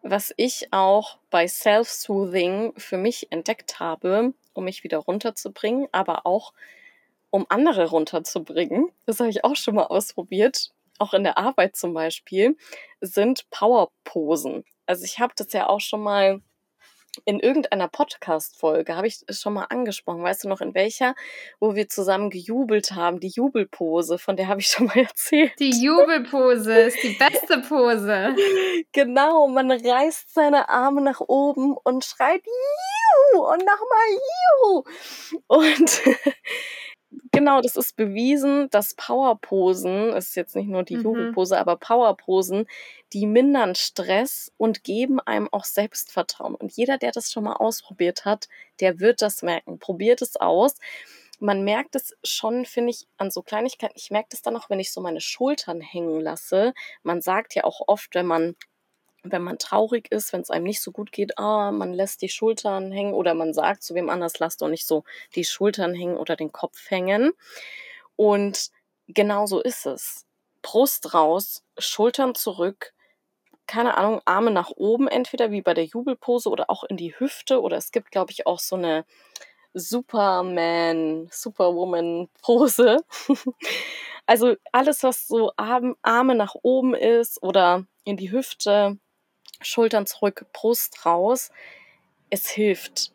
was 0.10 0.34
ich 0.38 0.72
auch 0.72 1.18
bei 1.30 1.48
Self-Soothing 1.48 2.74
für 2.78 2.98
mich 2.98 3.32
entdeckt 3.32 3.80
habe, 3.80 4.34
um 4.54 4.66
mich 4.66 4.84
wieder 4.84 5.00
runterzubringen, 5.00 5.88
aber 5.92 6.26
auch 6.26 6.54
um 7.30 7.46
andere 7.50 7.90
runterzubringen, 7.90 8.90
das 9.06 9.20
habe 9.20 9.30
ich 9.30 9.44
auch 9.44 9.56
schon 9.56 9.76
mal 9.76 9.86
ausprobiert, 9.86 10.72
auch 10.98 11.14
in 11.14 11.24
der 11.24 11.38
Arbeit 11.38 11.76
zum 11.76 11.94
Beispiel, 11.94 12.58
sind 13.02 13.50
Powerposen. 13.50 14.64
Also 14.86 15.04
ich 15.04 15.20
habe 15.20 15.34
das 15.36 15.52
ja 15.54 15.68
auch 15.68 15.82
schon 15.82 16.02
mal 16.02 16.42
in 17.26 17.40
irgendeiner 17.40 17.88
Podcast-Folge 17.88 18.96
habe 18.96 19.08
ich 19.08 19.24
es 19.28 19.42
schon 19.42 19.54
mal 19.54 19.66
angesprochen. 19.70 20.24
Weißt 20.24 20.44
du 20.44 20.50
noch 20.50 20.62
in 20.62 20.74
welcher? 20.74 21.16
Wo 21.60 21.76
wir 21.76 21.90
zusammen 21.90 22.30
gejubelt 22.30 22.92
haben. 22.92 23.20
Die 23.20 23.30
Jubelpose, 23.30 24.18
von 24.18 24.36
der 24.36 24.48
habe 24.48 24.62
ich 24.62 24.68
schon 24.68 24.88
mal 24.88 24.98
erzählt. 24.98 25.54
Die 25.60 25.72
Jubelpose 25.72 26.74
ist 26.74 27.02
die 27.04 27.18
beste 27.18 27.60
Pose. 27.68 28.36
genau, 28.92 29.48
man 29.48 29.72
reißt 29.72 30.34
seine 30.34 30.70
Arme 30.70 31.02
nach 31.02 31.22
oben 31.22 31.76
und 31.84 32.06
schreit 32.06 32.44
Juhu 32.46 33.46
und 33.46 33.60
nochmal 33.60 34.08
Juhu. 34.64 34.84
Und 35.48 36.02
genau, 37.32 37.62
das 37.62 37.76
ist 37.76 37.96
bewiesen, 37.96 38.70
dass 38.70 38.94
Powerposen, 38.96 40.10
ist 40.14 40.36
jetzt 40.36 40.56
nicht 40.56 40.70
nur 40.70 40.84
die 40.84 40.98
mhm. 40.98 41.04
Jubelpose, 41.04 41.58
aber 41.58 41.78
Powerposen, 41.78 42.66
die 43.14 43.26
mindern 43.26 43.76
Stress 43.76 44.52
und 44.58 44.84
geben 44.84 45.20
einem 45.20 45.48
auch 45.52 45.66
Selbstvertrauen. 45.66 46.56
Und 46.56 46.74
jeder, 46.74 46.98
der 46.98 47.12
das 47.12 47.32
schon 47.32 47.44
mal 47.44 47.54
ausprobiert 47.54 48.26
hat, 48.26 48.48
der 48.80 49.00
wird 49.00 49.22
das 49.22 49.42
merken. 49.42 49.80
Probiert 49.80 50.22
es 50.22 50.36
aus. 50.36 50.76
Man 51.40 51.64
merkt 51.64 51.96
es 51.96 52.18
schon, 52.24 52.66
finde 52.66 52.90
ich, 52.92 53.08
an 53.18 53.30
so 53.30 53.44
Kleinigkeiten. 53.44 53.94
Ich 53.96 54.10
merke 54.10 54.30
das 54.32 54.42
dann 54.42 54.56
auch, 54.58 54.70
wenn 54.70 54.80
ich 54.80 54.92
so 54.92 55.02
meine 55.02 55.22
Schultern 55.22 55.82
hängen 55.82 56.20
lasse. 56.20 56.74
Man 57.04 57.22
sagt 57.22 57.54
ja 57.54 57.64
auch 57.64 57.82
oft, 57.88 58.16
wenn 58.16 58.26
man 58.26 58.56
wenn 59.32 59.44
man 59.44 59.58
traurig 59.58 60.12
ist, 60.12 60.34
wenn 60.34 60.42
es 60.42 60.50
einem 60.50 60.66
nicht 60.66 60.82
so 60.82 60.92
gut 60.92 61.12
geht, 61.12 61.38
ah, 61.38 61.72
man 61.72 61.94
lässt 61.94 62.22
die 62.22 62.30
Schultern 62.30 62.92
hängen 62.92 63.14
oder 63.14 63.34
man 63.34 63.54
sagt 63.54 63.84
zu 63.84 63.96
wem 63.96 64.10
anders, 64.10 64.40
lass 64.40 64.58
doch 64.58 64.70
nicht 64.70 64.88
so 64.88 65.04
die 65.36 65.46
Schultern 65.46 65.94
hängen 65.94 66.18
oder 66.18 66.36
den 66.36 66.52
Kopf 66.52 66.90
hängen. 66.90 67.32
Und 68.16 68.70
genau 69.08 69.46
so 69.46 69.62
ist 69.62 69.86
es. 69.86 70.26
Brust 70.62 71.14
raus, 71.14 71.64
Schultern 71.78 72.36
zurück, 72.36 72.94
keine 73.68 73.98
Ahnung, 73.98 74.22
Arme 74.26 74.52
nach 74.52 74.72
oben, 74.72 75.08
entweder 75.08 75.52
wie 75.52 75.62
bei 75.62 75.74
der 75.74 75.86
Jubelpose 75.86 76.50
oder 76.50 76.70
auch 76.70 76.84
in 76.86 76.98
die 76.98 77.14
Hüfte. 77.20 77.62
Oder 77.62 77.78
es 77.78 77.92
gibt, 77.92 78.12
glaube 78.12 78.32
ich, 78.32 78.48
auch 78.48 78.60
so 78.60 78.76
eine 78.78 79.06
Superman, 79.74 81.28
Superwoman-Pose. 81.32 83.04
also 84.26 84.56
alles, 84.72 85.04
was 85.04 85.28
so 85.28 85.52
Arme 85.58 86.36
nach 86.36 86.56
oben 86.64 86.96
ist 86.96 87.44
oder 87.44 87.86
in 88.06 88.18
die 88.18 88.32
Hüfte, 88.32 88.98
Schultern 89.62 90.06
zurück, 90.06 90.46
Brust 90.54 91.06
raus, 91.06 91.52
es 92.30 92.50
hilft 92.50 93.12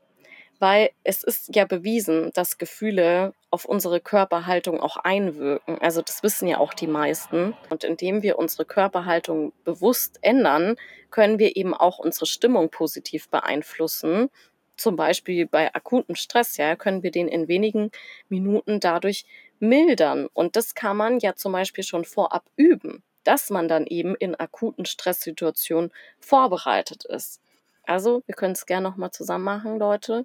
weil 0.63 0.91
es 1.03 1.25
ist 1.25 1.57
ja 1.57 1.65
bewiesen, 1.65 2.31
dass 2.35 2.57
Gefühle 2.57 3.35
auf 3.51 3.65
unsere 3.65 3.99
Körperhaltung 4.01 4.81
auch 4.81 4.97
einwirken. 4.97 5.77
Also 5.81 6.03
das 6.03 6.23
wissen 6.23 6.47
ja 6.47 6.59
auch 6.59 6.73
die 6.73 6.87
meisten. 6.87 7.57
Und 7.69 7.83
indem 7.83 8.23
wir 8.23 8.39
unsere 8.39 8.65
Körperhaltung 8.65 9.53
bewusst 9.65 10.21
ändern, 10.23 10.77
können 11.11 11.41
wir 11.41 11.57
eben 11.57 11.75
auch 11.75 11.99
unsere 11.99 12.27
Stimmung 12.27 12.71
positiv 12.71 13.29
beeinflussen. 13.29 14.31
Zum 14.77 14.95
Beispiel 14.95 15.49
bei 15.49 15.75
akutem 15.75 16.15
Stress, 16.15 16.57
ja, 16.59 16.77
können 16.77 17.03
wir 17.03 17.11
den 17.11 17.27
in 17.27 17.49
wenigen 17.49 17.91
Minuten 18.29 18.79
dadurch 18.79 19.25
mildern. 19.59 20.29
Und 20.33 20.55
das 20.55 20.77
kann 20.77 20.97
man 20.97 21.19
ja 21.19 21.35
zum 21.35 21.51
Beispiel 21.51 21.83
schon 21.83 22.05
vorab 22.05 22.45
üben, 22.55 23.03
dass 23.25 23.51
man 23.51 23.69
dann 23.69 23.87
eben 23.87 24.15
in 24.15 24.35
akuten 24.35 24.87
Stresssituationen 24.87 25.93
vorbereitet 26.21 27.05
ist. 27.05 27.41
Also, 27.85 28.23
wir 28.27 28.35
können 28.35 28.53
es 28.53 28.67
gerne 28.67 28.89
nochmal 28.89 29.11
zusammen 29.11 29.45
machen, 29.45 29.79
Leute. 29.79 30.25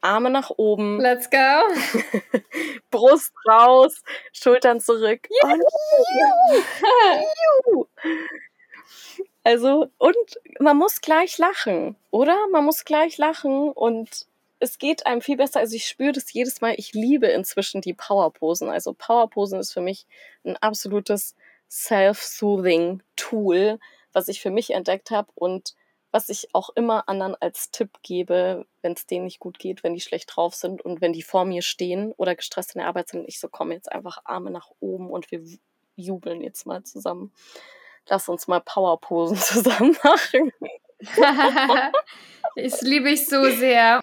Arme 0.00 0.30
nach 0.30 0.50
oben. 0.56 1.00
Let's 1.00 1.28
go. 1.30 1.36
Brust 2.90 3.32
raus, 3.48 4.02
Schultern 4.32 4.80
zurück. 4.80 5.28
also, 9.44 9.88
und 9.98 10.40
man 10.60 10.76
muss 10.76 11.00
gleich 11.00 11.38
lachen, 11.38 11.96
oder? 12.10 12.36
Man 12.52 12.64
muss 12.64 12.84
gleich 12.84 13.18
lachen 13.18 13.72
und 13.72 14.26
es 14.60 14.78
geht 14.78 15.06
einem 15.06 15.20
viel 15.20 15.36
besser. 15.36 15.60
Also 15.60 15.76
ich 15.76 15.86
spüre 15.86 16.12
das 16.12 16.32
jedes 16.32 16.60
Mal. 16.60 16.74
Ich 16.76 16.92
liebe 16.92 17.28
inzwischen 17.28 17.80
die 17.80 17.94
Powerposen. 17.94 18.68
Also 18.68 18.92
Powerposen 18.92 19.60
ist 19.60 19.72
für 19.72 19.80
mich 19.80 20.06
ein 20.44 20.56
absolutes 20.56 21.36
Self-Soothing 21.70 23.02
Tool, 23.16 23.78
was 24.12 24.28
ich 24.28 24.40
für 24.40 24.50
mich 24.50 24.70
entdeckt 24.70 25.10
habe 25.10 25.28
und 25.34 25.74
was 26.10 26.30
ich 26.30 26.54
auch 26.54 26.70
immer 26.70 27.08
anderen 27.08 27.34
als 27.34 27.70
Tipp 27.70 27.90
gebe, 28.02 28.66
wenn 28.80 28.92
es 28.92 29.06
denen 29.06 29.26
nicht 29.26 29.40
gut 29.40 29.58
geht, 29.58 29.82
wenn 29.82 29.94
die 29.94 30.00
schlecht 30.00 30.34
drauf 30.34 30.54
sind 30.54 30.80
und 30.80 31.00
wenn 31.00 31.12
die 31.12 31.22
vor 31.22 31.44
mir 31.44 31.62
stehen 31.62 32.12
oder 32.16 32.34
gestresst 32.34 32.74
in 32.74 32.78
der 32.78 32.88
Arbeit 32.88 33.08
sind, 33.08 33.28
ich 33.28 33.38
so 33.40 33.48
komme 33.48 33.74
jetzt 33.74 33.92
einfach 33.92 34.18
Arme 34.24 34.50
nach 34.50 34.70
oben 34.80 35.10
und 35.10 35.30
wir 35.30 35.42
jubeln 35.96 36.40
jetzt 36.40 36.66
mal 36.66 36.82
zusammen. 36.84 37.32
Lass 38.08 38.28
uns 38.28 38.48
mal 38.48 38.60
Powerposen 38.60 39.36
zusammen 39.36 39.96
machen. 40.02 40.52
das 42.56 42.80
liebe 42.80 43.10
ich 43.10 43.26
so 43.26 43.44
sehr. 43.50 44.00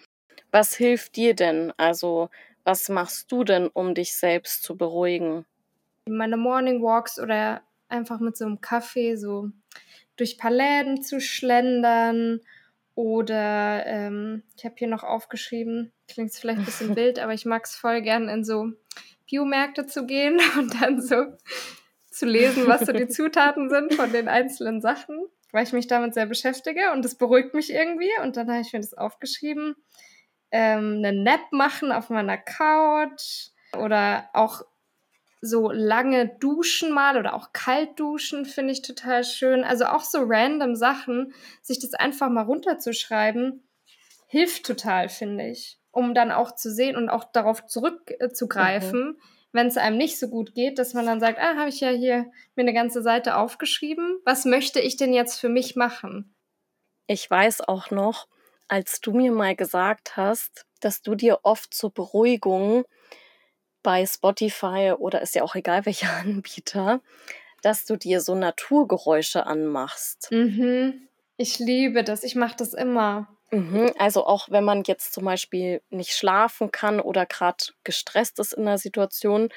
Was 0.52 0.76
hilft 0.76 1.16
dir 1.16 1.34
denn? 1.34 1.72
Also, 1.76 2.30
was 2.62 2.88
machst 2.88 3.32
du 3.32 3.42
denn, 3.42 3.68
um 3.68 3.94
dich 3.94 4.14
selbst 4.14 4.62
zu 4.62 4.76
beruhigen? 4.76 5.44
Meine 6.08 6.36
Morning 6.36 6.82
Walks 6.82 7.18
oder 7.18 7.62
einfach 7.88 8.20
mit 8.20 8.36
so 8.36 8.44
einem 8.44 8.60
Kaffee 8.60 9.16
so 9.16 9.50
durch 10.16 10.36
ein 10.36 10.38
paar 10.38 10.50
Läden 10.50 11.02
zu 11.02 11.20
schlendern 11.20 12.40
oder 12.94 13.84
ähm, 13.86 14.42
ich 14.56 14.64
habe 14.64 14.74
hier 14.78 14.88
noch 14.88 15.04
aufgeschrieben, 15.04 15.92
klingt 16.08 16.30
es 16.30 16.38
vielleicht 16.38 16.60
ein 16.60 16.64
bisschen 16.64 16.96
wild, 16.96 17.18
aber 17.18 17.34
ich 17.34 17.44
mag 17.44 17.64
es 17.64 17.76
voll 17.76 18.00
gern 18.02 18.28
in 18.28 18.44
so 18.44 18.72
Biomärkte 19.28 19.86
zu 19.86 20.06
gehen 20.06 20.40
und 20.58 20.80
dann 20.80 21.00
so 21.00 21.26
zu 22.10 22.26
lesen, 22.26 22.66
was 22.66 22.86
so 22.86 22.92
die 22.92 23.08
Zutaten 23.08 23.68
sind 23.68 23.94
von 23.94 24.10
den 24.12 24.28
einzelnen 24.28 24.80
Sachen, 24.80 25.26
weil 25.52 25.64
ich 25.64 25.72
mich 25.72 25.86
damit 25.86 26.14
sehr 26.14 26.26
beschäftige 26.26 26.92
und 26.92 27.04
das 27.04 27.16
beruhigt 27.16 27.52
mich 27.52 27.70
irgendwie 27.70 28.10
und 28.22 28.36
dann 28.36 28.50
habe 28.50 28.60
ich 28.60 28.72
mir 28.72 28.80
das 28.80 28.94
aufgeschrieben. 28.94 29.76
Ähm, 30.50 31.02
eine 31.04 31.12
Nap 31.12 31.52
machen 31.52 31.92
auf 31.92 32.08
meiner 32.08 32.38
Couch 32.38 33.48
oder 33.76 34.30
auch 34.32 34.62
so 35.46 35.70
lange 35.70 36.36
duschen 36.40 36.92
mal 36.92 37.16
oder 37.16 37.34
auch 37.34 37.52
kalt 37.52 37.98
duschen 37.98 38.44
finde 38.44 38.72
ich 38.72 38.82
total 38.82 39.24
schön. 39.24 39.64
Also 39.64 39.86
auch 39.86 40.02
so 40.02 40.18
random 40.22 40.74
Sachen, 40.74 41.32
sich 41.62 41.78
das 41.78 41.94
einfach 41.94 42.28
mal 42.28 42.42
runterzuschreiben, 42.42 43.66
hilft 44.26 44.66
total, 44.66 45.08
finde 45.08 45.48
ich. 45.48 45.78
Um 45.90 46.14
dann 46.14 46.30
auch 46.30 46.54
zu 46.54 46.70
sehen 46.70 46.96
und 46.96 47.08
auch 47.08 47.24
darauf 47.24 47.66
zurückzugreifen, 47.66 49.00
mhm. 49.00 49.20
wenn 49.52 49.66
es 49.68 49.78
einem 49.78 49.96
nicht 49.96 50.18
so 50.18 50.28
gut 50.28 50.54
geht, 50.54 50.78
dass 50.78 50.92
man 50.92 51.06
dann 51.06 51.20
sagt, 51.20 51.38
ah, 51.38 51.56
habe 51.56 51.70
ich 51.70 51.80
ja 51.80 51.88
hier 51.88 52.26
mir 52.54 52.62
eine 52.62 52.74
ganze 52.74 53.00
Seite 53.00 53.36
aufgeschrieben. 53.36 54.18
Was 54.24 54.44
möchte 54.44 54.80
ich 54.80 54.96
denn 54.96 55.14
jetzt 55.14 55.40
für 55.40 55.48
mich 55.48 55.76
machen? 55.76 56.34
Ich 57.06 57.30
weiß 57.30 57.62
auch 57.62 57.90
noch, 57.90 58.26
als 58.68 59.00
du 59.00 59.12
mir 59.12 59.32
mal 59.32 59.54
gesagt 59.54 60.16
hast, 60.16 60.66
dass 60.80 61.02
du 61.02 61.14
dir 61.14 61.40
oft 61.44 61.72
zur 61.72 61.92
Beruhigung 61.92 62.84
bei 63.86 64.04
Spotify 64.04 64.94
oder 64.98 65.22
ist 65.22 65.36
ja 65.36 65.44
auch 65.44 65.54
egal 65.54 65.86
welcher 65.86 66.12
Anbieter, 66.12 67.00
dass 67.62 67.84
du 67.84 67.96
dir 67.96 68.20
so 68.20 68.34
Naturgeräusche 68.34 69.46
anmachst. 69.46 70.28
Mhm. 70.32 71.06
Ich 71.36 71.60
liebe 71.60 72.02
das. 72.02 72.24
Ich 72.24 72.34
mache 72.34 72.56
das 72.56 72.74
immer. 72.74 73.28
Mhm. 73.52 73.92
Also 73.96 74.26
auch 74.26 74.50
wenn 74.50 74.64
man 74.64 74.82
jetzt 74.84 75.12
zum 75.12 75.24
Beispiel 75.24 75.82
nicht 75.90 76.16
schlafen 76.16 76.72
kann 76.72 76.98
oder 76.98 77.26
gerade 77.26 77.64
gestresst 77.84 78.40
ist 78.40 78.54
in 78.54 78.62
einer 78.66 78.78
Situation. 78.78 79.50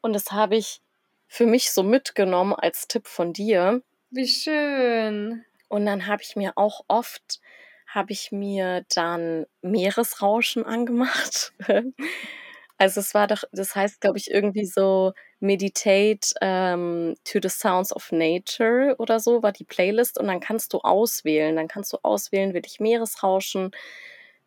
Und 0.00 0.14
das 0.14 0.32
habe 0.32 0.56
ich 0.56 0.80
für 1.28 1.44
mich 1.44 1.70
so 1.70 1.82
mitgenommen 1.82 2.54
als 2.54 2.88
Tipp 2.88 3.06
von 3.06 3.34
dir. 3.34 3.82
Wie 4.08 4.26
schön. 4.26 5.44
Und 5.68 5.84
dann 5.84 6.06
habe 6.06 6.22
ich 6.22 6.34
mir 6.34 6.52
auch 6.56 6.84
oft, 6.88 7.40
habe 7.86 8.12
ich 8.12 8.32
mir 8.32 8.86
dann 8.94 9.44
Meeresrauschen 9.60 10.64
angemacht. 10.64 11.52
Also 12.80 13.00
es 13.00 13.12
war 13.12 13.26
doch, 13.26 13.44
das 13.52 13.76
heißt, 13.76 14.00
glaube 14.00 14.16
ich, 14.16 14.30
irgendwie 14.30 14.64
so 14.64 15.12
Meditate 15.38 16.30
ähm, 16.40 17.14
to 17.24 17.38
the 17.42 17.50
Sounds 17.50 17.94
of 17.94 18.10
Nature 18.10 18.94
oder 18.96 19.20
so 19.20 19.42
war 19.42 19.52
die 19.52 19.64
Playlist 19.64 20.18
und 20.18 20.28
dann 20.28 20.40
kannst 20.40 20.72
du 20.72 20.78
auswählen. 20.78 21.56
Dann 21.56 21.68
kannst 21.68 21.92
du 21.92 21.98
auswählen, 22.02 22.54
will 22.54 22.62
ich 22.64 22.80
Meeresrauschen 22.80 23.72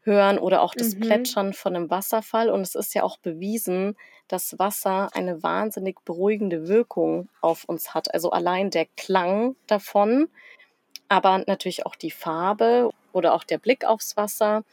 hören 0.01 0.39
oder 0.39 0.63
auch 0.63 0.73
das 0.73 0.95
mhm. 0.95 1.01
Plätschern 1.01 1.53
von 1.53 1.75
einem 1.75 1.91
Wasserfall. 1.91 2.49
Und 2.49 2.61
es 2.61 2.73
ist 2.73 2.95
ja 2.95 3.03
auch 3.03 3.17
bewiesen, 3.17 3.95
dass 4.27 4.57
Wasser 4.57 5.09
eine 5.13 5.43
wahnsinnig 5.43 6.03
beruhigende 6.03 6.67
Wirkung 6.67 7.29
auf 7.39 7.65
uns 7.65 7.93
hat. 7.93 8.11
Also 8.15 8.31
allein 8.31 8.71
der 8.71 8.87
Klang 8.97 9.55
davon, 9.67 10.27
aber 11.07 11.43
natürlich 11.45 11.85
auch 11.85 11.95
die 11.95 12.09
Farbe 12.09 12.89
oder 13.11 13.35
auch 13.35 13.43
der 13.43 13.59
Blick 13.59 13.85
aufs 13.85 14.17
Wasser 14.17 14.63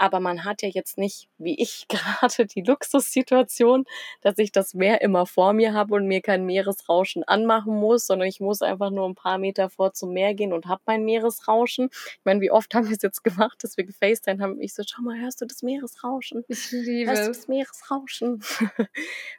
aber 0.00 0.18
man 0.18 0.44
hat 0.44 0.62
ja 0.62 0.68
jetzt 0.68 0.96
nicht, 0.96 1.28
wie 1.36 1.60
ich 1.60 1.86
gerade, 1.88 2.46
die 2.46 2.62
Luxussituation, 2.62 3.84
dass 4.22 4.38
ich 4.38 4.50
das 4.50 4.72
Meer 4.72 5.02
immer 5.02 5.26
vor 5.26 5.52
mir 5.52 5.74
habe 5.74 5.94
und 5.94 6.06
mir 6.06 6.22
kein 6.22 6.46
Meeresrauschen 6.46 7.22
anmachen 7.24 7.78
muss, 7.78 8.06
sondern 8.06 8.26
ich 8.26 8.40
muss 8.40 8.62
einfach 8.62 8.90
nur 8.90 9.06
ein 9.06 9.14
paar 9.14 9.36
Meter 9.36 9.68
vor 9.68 9.92
zum 9.92 10.14
Meer 10.14 10.34
gehen 10.34 10.54
und 10.54 10.66
habe 10.66 10.80
mein 10.86 11.04
Meeresrauschen. 11.04 11.90
Ich 11.92 12.24
meine, 12.24 12.40
wie 12.40 12.50
oft 12.50 12.74
haben 12.74 12.88
wir 12.88 12.96
es 12.96 13.02
jetzt 13.02 13.22
gemacht, 13.22 13.62
dass 13.62 13.76
wir 13.76 13.84
gefacetimed 13.84 14.40
haben? 14.40 14.60
Ich 14.60 14.74
so, 14.74 14.82
schau 14.86 15.02
mal, 15.02 15.20
hörst 15.20 15.42
du 15.42 15.44
das 15.44 15.62
Meeresrauschen? 15.62 16.44
Ich 16.48 16.70
liebe 16.70 17.10
hörst 17.10 17.24
du 17.24 17.32
das 17.32 17.48
Meeresrauschen? 17.48 18.42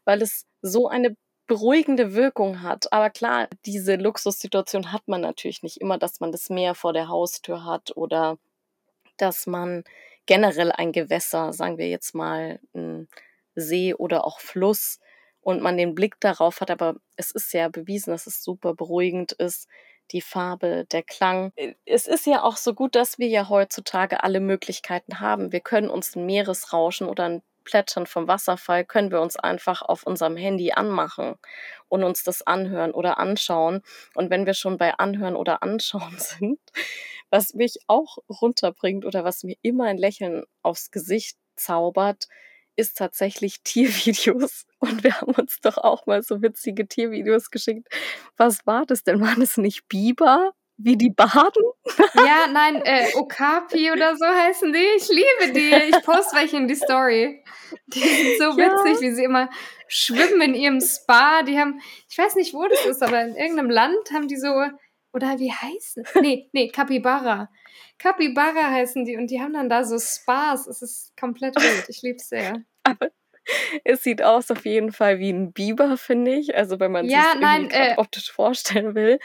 Weil 0.06 0.22
es 0.22 0.46
so 0.62 0.88
eine 0.88 1.16
beruhigende 1.48 2.14
Wirkung 2.14 2.62
hat. 2.62 2.94
Aber 2.94 3.10
klar, 3.10 3.48
diese 3.66 3.96
Luxussituation 3.96 4.92
hat 4.92 5.08
man 5.08 5.22
natürlich 5.22 5.64
nicht 5.64 5.82
immer, 5.82 5.98
dass 5.98 6.20
man 6.20 6.32
das 6.32 6.52
Meer 6.52 6.76
vor 6.76 6.94
der 6.94 7.08
Haustür 7.08 7.66
hat 7.66 7.98
oder 7.98 8.38
dass 9.18 9.48
man 9.48 9.84
generell 10.26 10.72
ein 10.72 10.92
Gewässer, 10.92 11.54
sagen 11.54 11.78
wir 11.78 11.88
jetzt 11.88 12.16
mal 12.16 12.60
ein 12.74 13.08
See 13.56 13.94
oder 13.94 14.26
auch 14.26 14.40
Fluss 14.40 15.00
und 15.42 15.62
man 15.62 15.78
den 15.78 15.96
Blick 15.96 16.20
darauf 16.20 16.62
hat, 16.62 16.72
aber 16.72 16.96
es 17.16 17.32
ist 17.32 17.54
ja 17.54 17.68
bewiesen, 17.68 18.12
dass 18.12 18.28
es 18.28 18.44
super 18.44 18.74
beruhigend 18.74 19.32
ist, 19.34 19.68
die 20.12 20.22
Farbe, 20.22 20.86
der 20.92 21.04
Klang. 21.04 21.52
Äh, 21.56 21.74
es 21.86 22.08
ist 22.08 22.26
ja 22.26 22.44
auch 22.44 22.58
so 22.58 22.74
gut, 22.74 22.96
dass 22.96 23.18
wir 23.18 23.28
ja 23.28 23.50
heutzutage 23.50 24.24
alle 24.24 24.40
Möglichkeiten 24.40 25.20
haben. 25.20 25.52
Wir 25.52 25.62
können 25.62 25.90
uns 25.90 26.16
ein 26.16 26.26
Meeresrauschen 26.26 27.08
oder 27.08 27.26
ein 27.26 27.42
Plätschern 27.64 28.08
vom 28.08 28.28
Wasserfall 28.28 28.86
können 28.86 29.12
wir 29.12 29.22
uns 29.22 29.38
einfach 29.38 29.82
auf 29.84 30.04
unserem 30.04 30.36
Handy 30.36 30.72
anmachen 30.72 31.36
und 31.90 32.04
uns 32.04 32.24
das 32.24 32.42
anhören 32.42 32.92
oder 32.92 33.20
anschauen. 33.20 33.84
Und 34.16 34.30
wenn 34.30 34.46
wir 34.46 34.56
schon 34.56 34.78
bei 34.78 34.96
Anhören 34.96 35.36
oder 35.36 35.62
Anschauen 35.62 36.16
sind, 36.18 36.60
was 37.32 37.54
mich 37.56 37.80
auch 37.88 38.18
runterbringt 38.30 39.06
oder 39.06 39.24
was 39.24 39.44
mir 39.44 39.56
immer 39.62 39.86
ein 39.86 39.98
Lächeln 39.98 40.44
aufs 40.62 40.92
Gesicht 40.92 41.38
zaubert, 41.56 42.28
ist 42.76 42.98
tatsächlich 42.98 43.62
Tiervideos. 43.64 44.66
Und 44.80 45.04
wir 45.04 45.20
haben 45.20 45.34
uns 45.34 45.60
doch 45.62 45.78
auch 45.78 46.06
mal 46.06 46.22
so 46.22 46.42
witzige 46.42 46.88
Tiervideos 46.88 47.50
geschickt. 47.50 47.88
Was 48.38 48.66
war 48.68 48.86
das 48.86 49.04
denn? 49.04 49.22
Waren 49.22 49.42
es 49.42 49.58
nicht 49.58 49.88
Biber? 49.88 50.52
Wie 50.84 50.98
die 50.98 51.12
baden? 51.12 51.64
Ja, 52.16 52.48
nein, 52.52 52.82
äh, 52.84 53.08
Okapi 53.16 53.92
oder 53.92 54.16
so 54.16 54.26
heißen 54.26 54.74
die. 54.74 54.88
Ich 54.98 55.10
liebe 55.10 55.54
die. 55.54 55.90
Ich 55.90 56.04
poste 56.04 56.36
welche 56.36 56.58
in 56.58 56.68
die 56.68 56.76
Story. 56.76 57.44
Die 57.88 58.00
sind 58.00 58.38
so 58.40 58.60
ja. 58.60 58.84
witzig, 58.84 59.02
wie 59.02 59.12
sie 59.12 59.24
immer 59.24 59.50
schwimmen 59.88 60.42
in 60.42 60.56
ihrem 60.56 60.82
Spa. 60.82 61.44
Die 61.44 61.60
haben, 61.60 61.82
ich 62.10 62.18
weiß 62.18 62.36
nicht, 62.36 62.54
wo 62.54 62.68
das 62.68 62.86
ist, 62.86 63.04
aber 63.04 63.22
in 63.22 63.36
irgendeinem 63.36 63.70
Land 63.70 64.12
haben 64.12 64.28
die 64.28 64.38
so 64.38 64.54
Oder 65.14 65.40
wie 65.40 65.52
heißen? 65.52 66.06
Nee, 66.22 66.50
nee, 66.54 66.70
Capybara. 66.70 67.50
Capybara 67.98 68.72
heißen 68.72 69.06
die 69.06 69.18
und 69.18 69.28
die 69.28 69.42
haben 69.42 69.54
dann 69.54 69.70
da 69.70 69.84
so 69.84 70.00
Spas. 70.00 70.68
Es 70.68 70.82
ist 70.82 71.16
komplett 71.18 71.56
wild. 71.56 71.86
Ich 71.90 72.02
liebe 72.02 72.18
es 72.18 72.30
sehr. 72.30 72.64
Aber 72.84 73.10
es 73.84 74.04
sieht 74.04 74.24
aus 74.24 74.52
auf 74.52 74.66
jeden 74.66 74.92
Fall 74.92 75.20
wie 75.20 75.32
ein 75.32 75.52
Biber, 75.52 75.98
finde 75.98 76.34
ich. 76.36 76.56
Also 76.56 76.80
wenn 76.80 76.92
man 76.92 77.06
ja, 77.06 77.34
sich 77.34 77.74
äh, 77.74 77.96
optisch 77.98 78.32
vorstellen 78.32 78.96
will. 78.96 79.20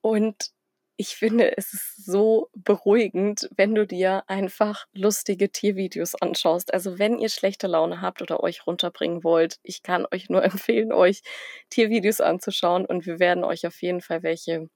Und 0.00 0.50
ich 0.96 1.16
finde, 1.16 1.56
es 1.56 1.72
ist 1.72 2.04
so 2.04 2.50
beruhigend, 2.52 3.48
wenn 3.56 3.74
du 3.74 3.86
dir 3.86 4.22
einfach 4.26 4.84
lustige 4.92 5.50
Tiervideos 5.50 6.14
anschaust. 6.14 6.74
Also 6.74 6.98
wenn 6.98 7.18
ihr 7.18 7.30
schlechte 7.30 7.68
Laune 7.68 8.02
habt 8.02 8.20
oder 8.20 8.42
euch 8.42 8.66
runterbringen 8.66 9.24
wollt, 9.24 9.56
ich 9.62 9.82
kann 9.82 10.06
euch 10.12 10.28
nur 10.28 10.44
empfehlen, 10.44 10.92
euch 10.92 11.22
Tiervideos 11.70 12.20
anzuschauen 12.20 12.84
und 12.84 13.06
wir 13.06 13.18
werden 13.18 13.44
euch 13.44 13.66
auf 13.66 13.80
jeden 13.80 14.02
Fall 14.02 14.22
welche 14.22 14.68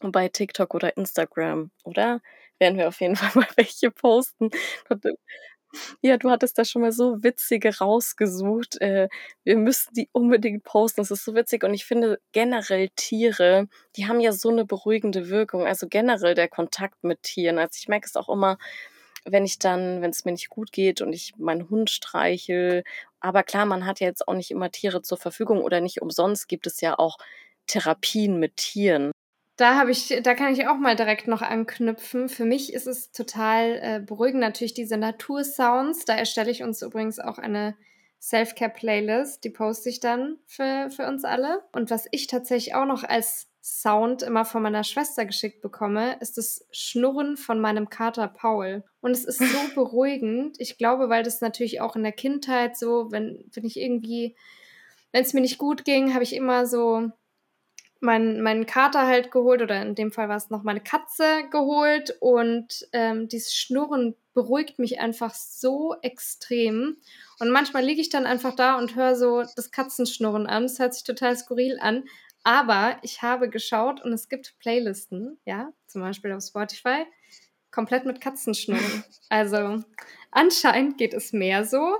bei 0.00 0.28
TikTok 0.28 0.74
oder 0.74 0.96
Instagram, 0.96 1.70
oder? 1.84 2.20
Werden 2.58 2.78
wir 2.78 2.88
auf 2.88 3.00
jeden 3.00 3.16
Fall 3.16 3.30
mal 3.34 3.48
welche 3.56 3.90
posten. 3.90 4.50
Ja, 6.00 6.16
du 6.16 6.30
hattest 6.30 6.58
da 6.58 6.64
schon 6.64 6.82
mal 6.82 6.92
so 6.92 7.22
witzige 7.22 7.76
rausgesucht. 7.78 8.80
Äh, 8.80 9.08
wir 9.44 9.56
müssen 9.56 9.92
die 9.94 10.08
unbedingt 10.12 10.64
posten. 10.64 11.00
Das 11.00 11.10
ist 11.10 11.24
so 11.24 11.34
witzig. 11.34 11.64
Und 11.64 11.74
ich 11.74 11.84
finde 11.84 12.18
generell 12.32 12.88
Tiere, 12.96 13.68
die 13.96 14.06
haben 14.06 14.20
ja 14.20 14.32
so 14.32 14.48
eine 14.50 14.64
beruhigende 14.64 15.28
Wirkung. 15.28 15.66
Also 15.66 15.86
generell 15.88 16.34
der 16.34 16.48
Kontakt 16.48 17.04
mit 17.04 17.22
Tieren. 17.22 17.58
Also 17.58 17.76
ich 17.78 17.88
merke 17.88 18.06
es 18.06 18.16
auch 18.16 18.28
immer, 18.28 18.58
wenn 19.24 19.44
ich 19.44 19.58
dann, 19.58 20.02
wenn 20.02 20.10
es 20.10 20.24
mir 20.24 20.32
nicht 20.32 20.48
gut 20.48 20.72
geht 20.72 21.00
und 21.02 21.12
ich 21.12 21.34
meinen 21.36 21.68
Hund 21.68 21.90
streichel. 21.90 22.84
Aber 23.20 23.42
klar, 23.42 23.66
man 23.66 23.86
hat 23.86 24.00
ja 24.00 24.06
jetzt 24.06 24.26
auch 24.28 24.34
nicht 24.34 24.50
immer 24.50 24.70
Tiere 24.70 25.02
zur 25.02 25.18
Verfügung 25.18 25.62
oder 25.62 25.80
nicht 25.80 26.00
umsonst 26.02 26.48
gibt 26.48 26.66
es 26.66 26.80
ja 26.80 26.98
auch 26.98 27.18
Therapien 27.66 28.38
mit 28.38 28.56
Tieren. 28.56 29.10
Da 29.56 29.76
habe 29.76 29.90
ich, 29.90 30.14
da 30.22 30.34
kann 30.34 30.52
ich 30.52 30.68
auch 30.68 30.76
mal 30.76 30.96
direkt 30.96 31.28
noch 31.28 31.40
anknüpfen. 31.40 32.28
Für 32.28 32.44
mich 32.44 32.74
ist 32.74 32.86
es 32.86 33.10
total 33.10 33.78
äh, 33.82 34.00
beruhigend, 34.04 34.40
natürlich 34.40 34.74
diese 34.74 34.98
Natursounds. 34.98 36.04
Da 36.04 36.14
erstelle 36.14 36.50
ich 36.50 36.62
uns 36.62 36.82
übrigens 36.82 37.18
auch 37.18 37.38
eine 37.38 37.74
Self-Care-Playlist, 38.20 39.44
die 39.44 39.50
poste 39.50 39.88
ich 39.88 40.00
dann 40.00 40.38
für, 40.46 40.90
für 40.90 41.06
uns 41.06 41.24
alle. 41.24 41.62
Und 41.72 41.90
was 41.90 42.06
ich 42.10 42.26
tatsächlich 42.26 42.74
auch 42.74 42.84
noch 42.84 43.04
als 43.04 43.48
Sound 43.62 44.22
immer 44.22 44.44
von 44.44 44.62
meiner 44.62 44.84
Schwester 44.84 45.24
geschickt 45.24 45.60
bekomme, 45.62 46.16
ist 46.20 46.36
das 46.36 46.66
Schnurren 46.70 47.36
von 47.36 47.58
meinem 47.58 47.88
Kater 47.88 48.28
Paul. 48.28 48.84
Und 49.00 49.12
es 49.12 49.24
ist 49.24 49.38
so 49.38 49.58
beruhigend. 49.74 50.56
Ich 50.60 50.76
glaube, 50.76 51.08
weil 51.08 51.22
das 51.22 51.40
natürlich 51.40 51.80
auch 51.80 51.96
in 51.96 52.02
der 52.02 52.12
Kindheit 52.12 52.76
so, 52.76 53.10
wenn, 53.10 53.44
wenn 53.52 53.64
ich 53.64 53.78
irgendwie, 53.78 54.36
wenn 55.12 55.22
es 55.22 55.32
mir 55.32 55.40
nicht 55.40 55.58
gut 55.58 55.84
ging, 55.84 56.12
habe 56.12 56.24
ich 56.24 56.34
immer 56.34 56.66
so 56.66 57.10
meinen, 58.00 58.42
meinen 58.42 58.66
Kater 58.66 59.06
halt 59.06 59.30
geholt 59.30 59.62
oder 59.62 59.80
in 59.82 59.94
dem 59.94 60.12
Fall 60.12 60.28
war 60.28 60.36
es 60.36 60.50
noch 60.50 60.62
meine 60.62 60.80
Katze 60.80 61.48
geholt 61.50 62.16
und 62.20 62.86
ähm, 62.92 63.28
dieses 63.28 63.54
Schnurren 63.54 64.14
beruhigt 64.34 64.78
mich 64.78 65.00
einfach 65.00 65.34
so 65.34 65.96
extrem. 66.02 66.98
Und 67.38 67.50
manchmal 67.50 67.84
liege 67.84 68.00
ich 68.00 68.10
dann 68.10 68.26
einfach 68.26 68.54
da 68.54 68.76
und 68.76 68.94
höre 68.94 69.16
so 69.16 69.42
das 69.56 69.70
Katzenschnurren 69.70 70.46
an. 70.46 70.64
Das 70.64 70.78
hört 70.78 70.94
sich 70.94 71.04
total 71.04 71.36
skurril 71.36 71.78
an. 71.80 72.04
Aber 72.44 72.98
ich 73.02 73.22
habe 73.22 73.48
geschaut 73.48 74.04
und 74.04 74.12
es 74.12 74.28
gibt 74.28 74.56
Playlisten, 74.60 75.40
ja, 75.46 75.72
zum 75.86 76.02
Beispiel 76.02 76.32
auf 76.32 76.44
Spotify, 76.44 77.04
komplett 77.70 78.04
mit 78.04 78.20
Katzenschnurren. 78.20 79.04
Also 79.28 79.82
anscheinend 80.30 80.98
geht 80.98 81.12
es 81.12 81.32
mehr 81.32 81.64
so. 81.64 81.96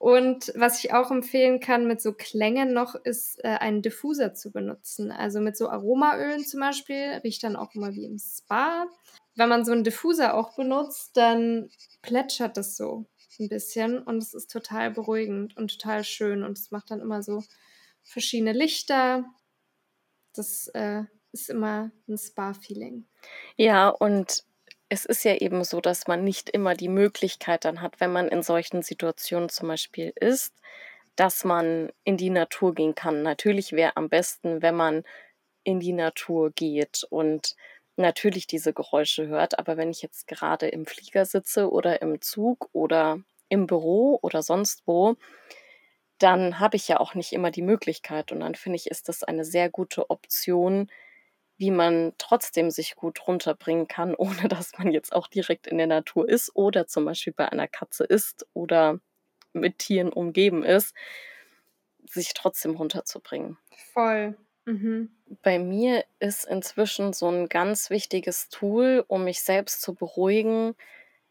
Und 0.00 0.50
was 0.56 0.82
ich 0.82 0.94
auch 0.94 1.10
empfehlen 1.10 1.60
kann 1.60 1.86
mit 1.86 2.00
so 2.00 2.14
Klängen 2.14 2.72
noch, 2.72 2.94
ist 2.94 3.38
äh, 3.44 3.48
einen 3.48 3.82
Diffuser 3.82 4.32
zu 4.32 4.50
benutzen. 4.50 5.12
Also 5.12 5.40
mit 5.40 5.58
so 5.58 5.68
Aromaölen 5.68 6.42
zum 6.42 6.60
Beispiel, 6.60 7.20
riecht 7.22 7.44
dann 7.44 7.54
auch 7.54 7.74
immer 7.74 7.92
wie 7.92 8.06
im 8.06 8.18
Spa. 8.18 8.86
Wenn 9.36 9.50
man 9.50 9.66
so 9.66 9.72
einen 9.72 9.84
Diffuser 9.84 10.32
auch 10.32 10.56
benutzt, 10.56 11.18
dann 11.18 11.68
plätschert 12.00 12.56
das 12.56 12.78
so 12.78 13.04
ein 13.38 13.50
bisschen 13.50 13.98
und 13.98 14.22
es 14.22 14.32
ist 14.32 14.50
total 14.50 14.90
beruhigend 14.90 15.54
und 15.58 15.78
total 15.78 16.02
schön 16.02 16.44
und 16.44 16.56
es 16.56 16.70
macht 16.70 16.90
dann 16.90 17.00
immer 17.00 17.22
so 17.22 17.44
verschiedene 18.02 18.54
Lichter. 18.54 19.26
Das 20.32 20.68
äh, 20.68 21.02
ist 21.32 21.50
immer 21.50 21.90
ein 22.08 22.16
Spa-Feeling. 22.16 23.04
Ja, 23.56 23.90
und 23.90 24.44
es 24.90 25.04
ist 25.04 25.24
ja 25.24 25.36
eben 25.36 25.64
so, 25.64 25.80
dass 25.80 26.08
man 26.08 26.24
nicht 26.24 26.50
immer 26.50 26.74
die 26.74 26.88
Möglichkeit 26.88 27.64
dann 27.64 27.80
hat, 27.80 28.00
wenn 28.00 28.12
man 28.12 28.28
in 28.28 28.42
solchen 28.42 28.82
Situationen 28.82 29.48
zum 29.48 29.68
Beispiel 29.68 30.12
ist, 30.16 30.52
dass 31.16 31.44
man 31.44 31.90
in 32.04 32.16
die 32.16 32.30
Natur 32.30 32.74
gehen 32.74 32.94
kann. 32.96 33.22
Natürlich 33.22 33.72
wäre 33.72 33.96
am 33.96 34.08
besten, 34.08 34.62
wenn 34.62 34.74
man 34.74 35.04
in 35.62 35.78
die 35.78 35.92
Natur 35.92 36.50
geht 36.50 37.06
und 37.08 37.54
natürlich 37.96 38.48
diese 38.48 38.72
Geräusche 38.72 39.28
hört. 39.28 39.58
Aber 39.60 39.76
wenn 39.76 39.90
ich 39.90 40.02
jetzt 40.02 40.26
gerade 40.26 40.66
im 40.68 40.86
Flieger 40.86 41.24
sitze 41.24 41.70
oder 41.70 42.02
im 42.02 42.20
Zug 42.20 42.68
oder 42.72 43.20
im 43.48 43.66
Büro 43.68 44.18
oder 44.22 44.42
sonst 44.42 44.82
wo, 44.86 45.16
dann 46.18 46.58
habe 46.58 46.76
ich 46.76 46.88
ja 46.88 46.98
auch 46.98 47.14
nicht 47.14 47.32
immer 47.32 47.52
die 47.52 47.62
Möglichkeit. 47.62 48.32
Und 48.32 48.40
dann 48.40 48.56
finde 48.56 48.76
ich, 48.76 48.90
ist 48.90 49.08
das 49.08 49.22
eine 49.22 49.44
sehr 49.44 49.70
gute 49.70 50.10
Option, 50.10 50.90
wie 51.60 51.70
man 51.70 52.14
trotzdem 52.16 52.70
sich 52.70 52.96
gut 52.96 53.28
runterbringen 53.28 53.86
kann, 53.86 54.14
ohne 54.16 54.48
dass 54.48 54.72
man 54.78 54.90
jetzt 54.92 55.12
auch 55.12 55.28
direkt 55.28 55.66
in 55.66 55.78
der 55.78 55.86
Natur 55.86 56.28
ist 56.28 56.50
oder 56.56 56.86
zum 56.86 57.04
Beispiel 57.04 57.34
bei 57.34 57.48
einer 57.50 57.68
Katze 57.68 58.04
ist 58.04 58.46
oder 58.54 58.98
mit 59.52 59.78
Tieren 59.78 60.10
umgeben 60.12 60.64
ist, 60.64 60.94
sich 62.08 62.32
trotzdem 62.34 62.76
runterzubringen. 62.76 63.58
Voll. 63.92 64.38
Mhm. 64.64 65.10
Bei 65.42 65.58
mir 65.58 66.04
ist 66.18 66.46
inzwischen 66.46 67.12
so 67.12 67.28
ein 67.28 67.48
ganz 67.48 67.90
wichtiges 67.90 68.48
Tool, 68.48 69.04
um 69.06 69.24
mich 69.24 69.42
selbst 69.42 69.82
zu 69.82 69.94
beruhigen, 69.94 70.74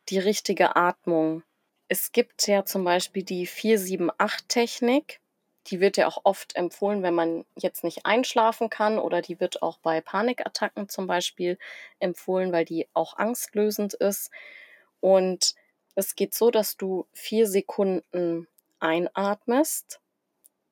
die 0.09 0.19
richtige 0.19 0.75
Atmung. 0.75 1.43
Es 1.87 2.11
gibt 2.11 2.47
ja 2.47 2.65
zum 2.65 2.83
Beispiel 2.83 3.23
die 3.23 3.47
478-Technik 3.47 5.21
die 5.67 5.79
wird 5.79 5.97
ja 5.97 6.07
auch 6.07 6.21
oft 6.23 6.55
empfohlen, 6.55 7.03
wenn 7.03 7.13
man 7.13 7.45
jetzt 7.55 7.83
nicht 7.83 8.05
einschlafen 8.05 8.69
kann 8.69 8.97
oder 8.99 9.21
die 9.21 9.39
wird 9.39 9.61
auch 9.61 9.77
bei 9.79 10.01
Panikattacken 10.01 10.89
zum 10.89 11.07
Beispiel 11.07 11.57
empfohlen, 11.99 12.51
weil 12.51 12.65
die 12.65 12.87
auch 12.93 13.17
angstlösend 13.17 13.93
ist. 13.93 14.31
Und 14.99 15.55
es 15.95 16.15
geht 16.15 16.33
so, 16.33 16.51
dass 16.51 16.77
du 16.77 17.07
vier 17.13 17.47
Sekunden 17.47 18.47
einatmest, 18.79 19.99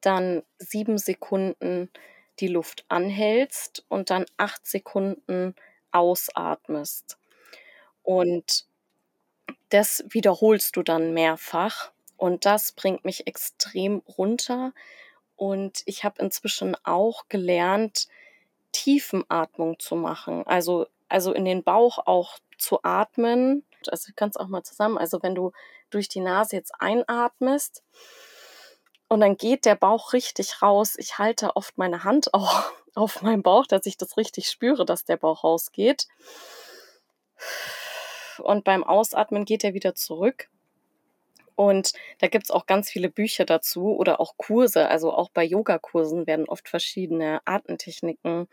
dann 0.01 0.43
sieben 0.59 0.97
Sekunden 0.97 1.89
die 2.39 2.47
Luft 2.47 2.85
anhältst 2.87 3.85
und 3.89 4.09
dann 4.09 4.25
acht 4.37 4.65
Sekunden 4.65 5.55
ausatmest. 5.91 7.17
Und 8.03 8.65
das 9.69 10.03
wiederholst 10.09 10.75
du 10.75 10.83
dann 10.83 11.13
mehrfach 11.13 11.91
und 12.17 12.45
das 12.45 12.71
bringt 12.71 13.05
mich 13.05 13.27
extrem 13.27 14.01
runter. 14.17 14.73
Und 15.35 15.83
ich 15.85 16.03
habe 16.03 16.21
inzwischen 16.21 16.75
auch 16.83 17.29
gelernt, 17.29 18.07
Tiefenatmung 18.71 19.79
zu 19.79 19.95
machen. 19.95 20.45
Also, 20.47 20.87
also 21.09 21.31
in 21.31 21.45
den 21.45 21.63
Bauch 21.63 21.99
auch 22.05 22.39
zu 22.57 22.79
atmen. 22.83 23.63
Also 23.87 24.07
du 24.07 24.13
kannst 24.15 24.39
auch 24.39 24.47
mal 24.47 24.63
zusammen. 24.63 24.97
Also 24.97 25.21
wenn 25.21 25.35
du 25.35 25.51
durch 25.89 26.09
die 26.09 26.19
Nase 26.19 26.55
jetzt 26.55 26.73
einatmest 26.79 27.83
und 29.07 29.21
dann 29.21 29.37
geht 29.37 29.65
der 29.65 29.75
Bauch 29.75 30.13
richtig 30.13 30.61
raus. 30.61 30.95
Ich 30.97 31.17
halte 31.17 31.55
oft 31.55 31.77
meine 31.77 32.03
Hand 32.03 32.33
auch 32.33 32.71
auf 32.95 33.21
meinen 33.21 33.43
Bauch, 33.43 33.67
dass 33.67 33.85
ich 33.85 33.97
das 33.97 34.17
richtig 34.17 34.49
spüre, 34.49 34.85
dass 34.85 35.05
der 35.05 35.17
Bauch 35.17 35.43
rausgeht. 35.43 36.07
Und 38.39 38.63
beim 38.63 38.83
Ausatmen 38.83 39.45
geht 39.45 39.63
er 39.63 39.73
wieder 39.73 39.93
zurück. 39.95 40.49
Und 41.57 41.93
da 42.19 42.27
gibt's 42.27 42.51
auch 42.51 42.67
ganz 42.67 42.87
viele 42.87 43.09
Bücher 43.09 43.43
dazu 43.43 43.95
oder 43.97 44.19
auch 44.19 44.37
Kurse. 44.37 44.89
Also 44.89 45.11
auch 45.11 45.31
bei 45.31 45.43
Yogakursen 45.43 46.27
werden 46.27 46.47
oft 46.47 46.69
verschiedene 46.69 47.41
Atemtechniken 47.45 48.47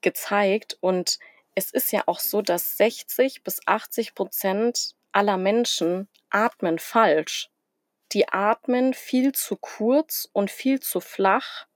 gezeigt. 0.00 0.76
Und 0.80 1.20
es 1.54 1.70
ist 1.70 1.92
ja 1.92 2.02
auch 2.06 2.18
so, 2.18 2.42
dass 2.42 2.76
60 2.76 3.44
bis 3.44 3.60
80 3.66 4.16
Prozent 4.16 4.96
aller 5.12 5.36
Menschen 5.36 6.08
atmen 6.28 6.80
falsch. 6.80 7.50
Die 8.10 8.28
atmen 8.28 8.92
viel 8.92 9.30
zu 9.30 9.56
kurz 9.56 10.28
und 10.32 10.50
viel 10.50 10.80
zu 10.80 10.98
flach, 11.00 11.66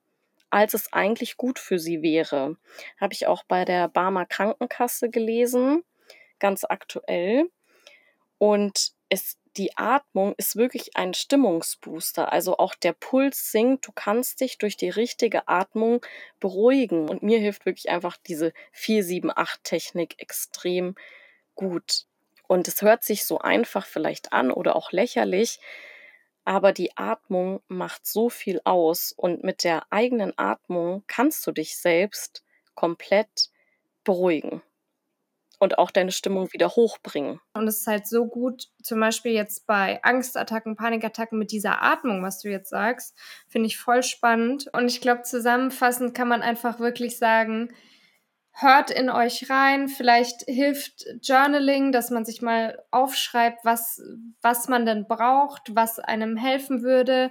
als 0.50 0.74
es 0.74 0.92
eigentlich 0.92 1.36
gut 1.36 1.60
für 1.60 1.78
sie 1.78 2.02
wäre. 2.02 2.56
Habe 3.00 3.14
ich 3.14 3.28
auch 3.28 3.44
bei 3.44 3.64
der 3.64 3.86
Barmer 3.86 4.26
Krankenkasse 4.26 5.08
gelesen, 5.08 5.84
ganz 6.40 6.64
aktuell. 6.64 7.48
Und 8.38 8.92
es 9.08 9.39
die 9.56 9.76
Atmung 9.76 10.34
ist 10.36 10.56
wirklich 10.56 10.96
ein 10.96 11.14
Stimmungsbooster. 11.14 12.32
Also 12.32 12.58
auch 12.58 12.74
der 12.74 12.92
Puls 12.92 13.50
sinkt. 13.50 13.86
Du 13.86 13.92
kannst 13.92 14.40
dich 14.40 14.58
durch 14.58 14.76
die 14.76 14.90
richtige 14.90 15.48
Atmung 15.48 16.04
beruhigen. 16.38 17.08
Und 17.08 17.22
mir 17.22 17.38
hilft 17.38 17.66
wirklich 17.66 17.88
einfach 17.88 18.16
diese 18.16 18.52
4-7-8-Technik 18.74 20.20
extrem 20.20 20.94
gut. 21.54 22.06
Und 22.46 22.68
es 22.68 22.82
hört 22.82 23.04
sich 23.04 23.26
so 23.26 23.38
einfach 23.38 23.86
vielleicht 23.86 24.32
an 24.32 24.50
oder 24.50 24.76
auch 24.76 24.92
lächerlich, 24.92 25.60
aber 26.44 26.72
die 26.72 26.96
Atmung 26.96 27.62
macht 27.68 28.06
so 28.06 28.28
viel 28.28 28.60
aus. 28.64 29.12
Und 29.16 29.44
mit 29.44 29.62
der 29.62 29.86
eigenen 29.90 30.36
Atmung 30.36 31.04
kannst 31.06 31.46
du 31.46 31.52
dich 31.52 31.76
selbst 31.76 32.44
komplett 32.74 33.50
beruhigen 34.04 34.62
und 35.60 35.78
auch 35.78 35.90
deine 35.90 36.10
Stimmung 36.10 36.52
wieder 36.52 36.70
hochbringen. 36.70 37.38
Und 37.52 37.68
es 37.68 37.80
ist 37.80 37.86
halt 37.86 38.08
so 38.08 38.26
gut, 38.26 38.68
zum 38.82 38.98
Beispiel 38.98 39.32
jetzt 39.32 39.66
bei 39.66 40.02
Angstattacken, 40.02 40.74
Panikattacken 40.74 41.38
mit 41.38 41.52
dieser 41.52 41.82
Atmung, 41.82 42.22
was 42.22 42.40
du 42.40 42.48
jetzt 42.48 42.70
sagst, 42.70 43.16
finde 43.46 43.66
ich 43.68 43.78
voll 43.78 44.02
spannend. 44.02 44.68
Und 44.72 44.90
ich 44.90 45.00
glaube, 45.00 45.22
zusammenfassend 45.22 46.14
kann 46.14 46.28
man 46.28 46.42
einfach 46.42 46.80
wirklich 46.80 47.18
sagen, 47.18 47.72
hört 48.52 48.90
in 48.90 49.10
euch 49.10 49.50
rein. 49.50 49.88
Vielleicht 49.88 50.42
hilft 50.46 51.04
Journaling, 51.22 51.92
dass 51.92 52.10
man 52.10 52.24
sich 52.24 52.42
mal 52.42 52.82
aufschreibt, 52.90 53.64
was, 53.64 54.02
was 54.40 54.68
man 54.68 54.86
denn 54.86 55.06
braucht, 55.06 55.74
was 55.74 55.98
einem 55.98 56.36
helfen 56.36 56.82
würde. 56.82 57.30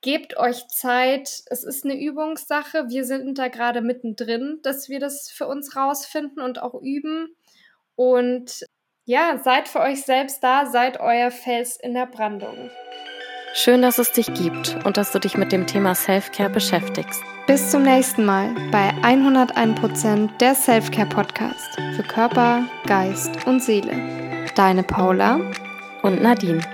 Gebt 0.00 0.36
euch 0.36 0.68
Zeit. 0.68 1.44
Es 1.46 1.64
ist 1.64 1.84
eine 1.84 1.98
Übungssache. 1.98 2.88
Wir 2.88 3.04
sind 3.04 3.38
da 3.38 3.48
gerade 3.48 3.80
mittendrin, 3.80 4.60
dass 4.62 4.88
wir 4.88 5.00
das 5.00 5.30
für 5.30 5.46
uns 5.46 5.76
rausfinden 5.76 6.42
und 6.42 6.60
auch 6.60 6.74
üben. 6.82 7.34
Und 7.96 8.64
ja, 9.04 9.38
seid 9.42 9.68
für 9.68 9.80
euch 9.80 10.02
selbst 10.02 10.42
da, 10.42 10.66
seid 10.66 10.98
euer 11.00 11.30
Fels 11.30 11.76
in 11.76 11.94
der 11.94 12.06
Brandung. 12.06 12.70
Schön, 13.56 13.82
dass 13.82 13.98
es 13.98 14.10
dich 14.10 14.32
gibt 14.34 14.84
und 14.84 14.96
dass 14.96 15.12
du 15.12 15.20
dich 15.20 15.36
mit 15.36 15.52
dem 15.52 15.66
Thema 15.66 15.94
Self-Care 15.94 16.50
beschäftigst. 16.50 17.22
Bis 17.46 17.70
zum 17.70 17.82
nächsten 17.82 18.24
Mal 18.24 18.52
bei 18.72 18.90
101% 19.02 20.38
der 20.38 20.54
Self-Care 20.54 21.08
Podcast 21.08 21.76
für 21.94 22.02
Körper, 22.02 22.64
Geist 22.86 23.46
und 23.46 23.62
Seele. 23.62 24.46
Deine 24.56 24.82
Paula 24.82 25.38
und 26.02 26.20
Nadine. 26.20 26.73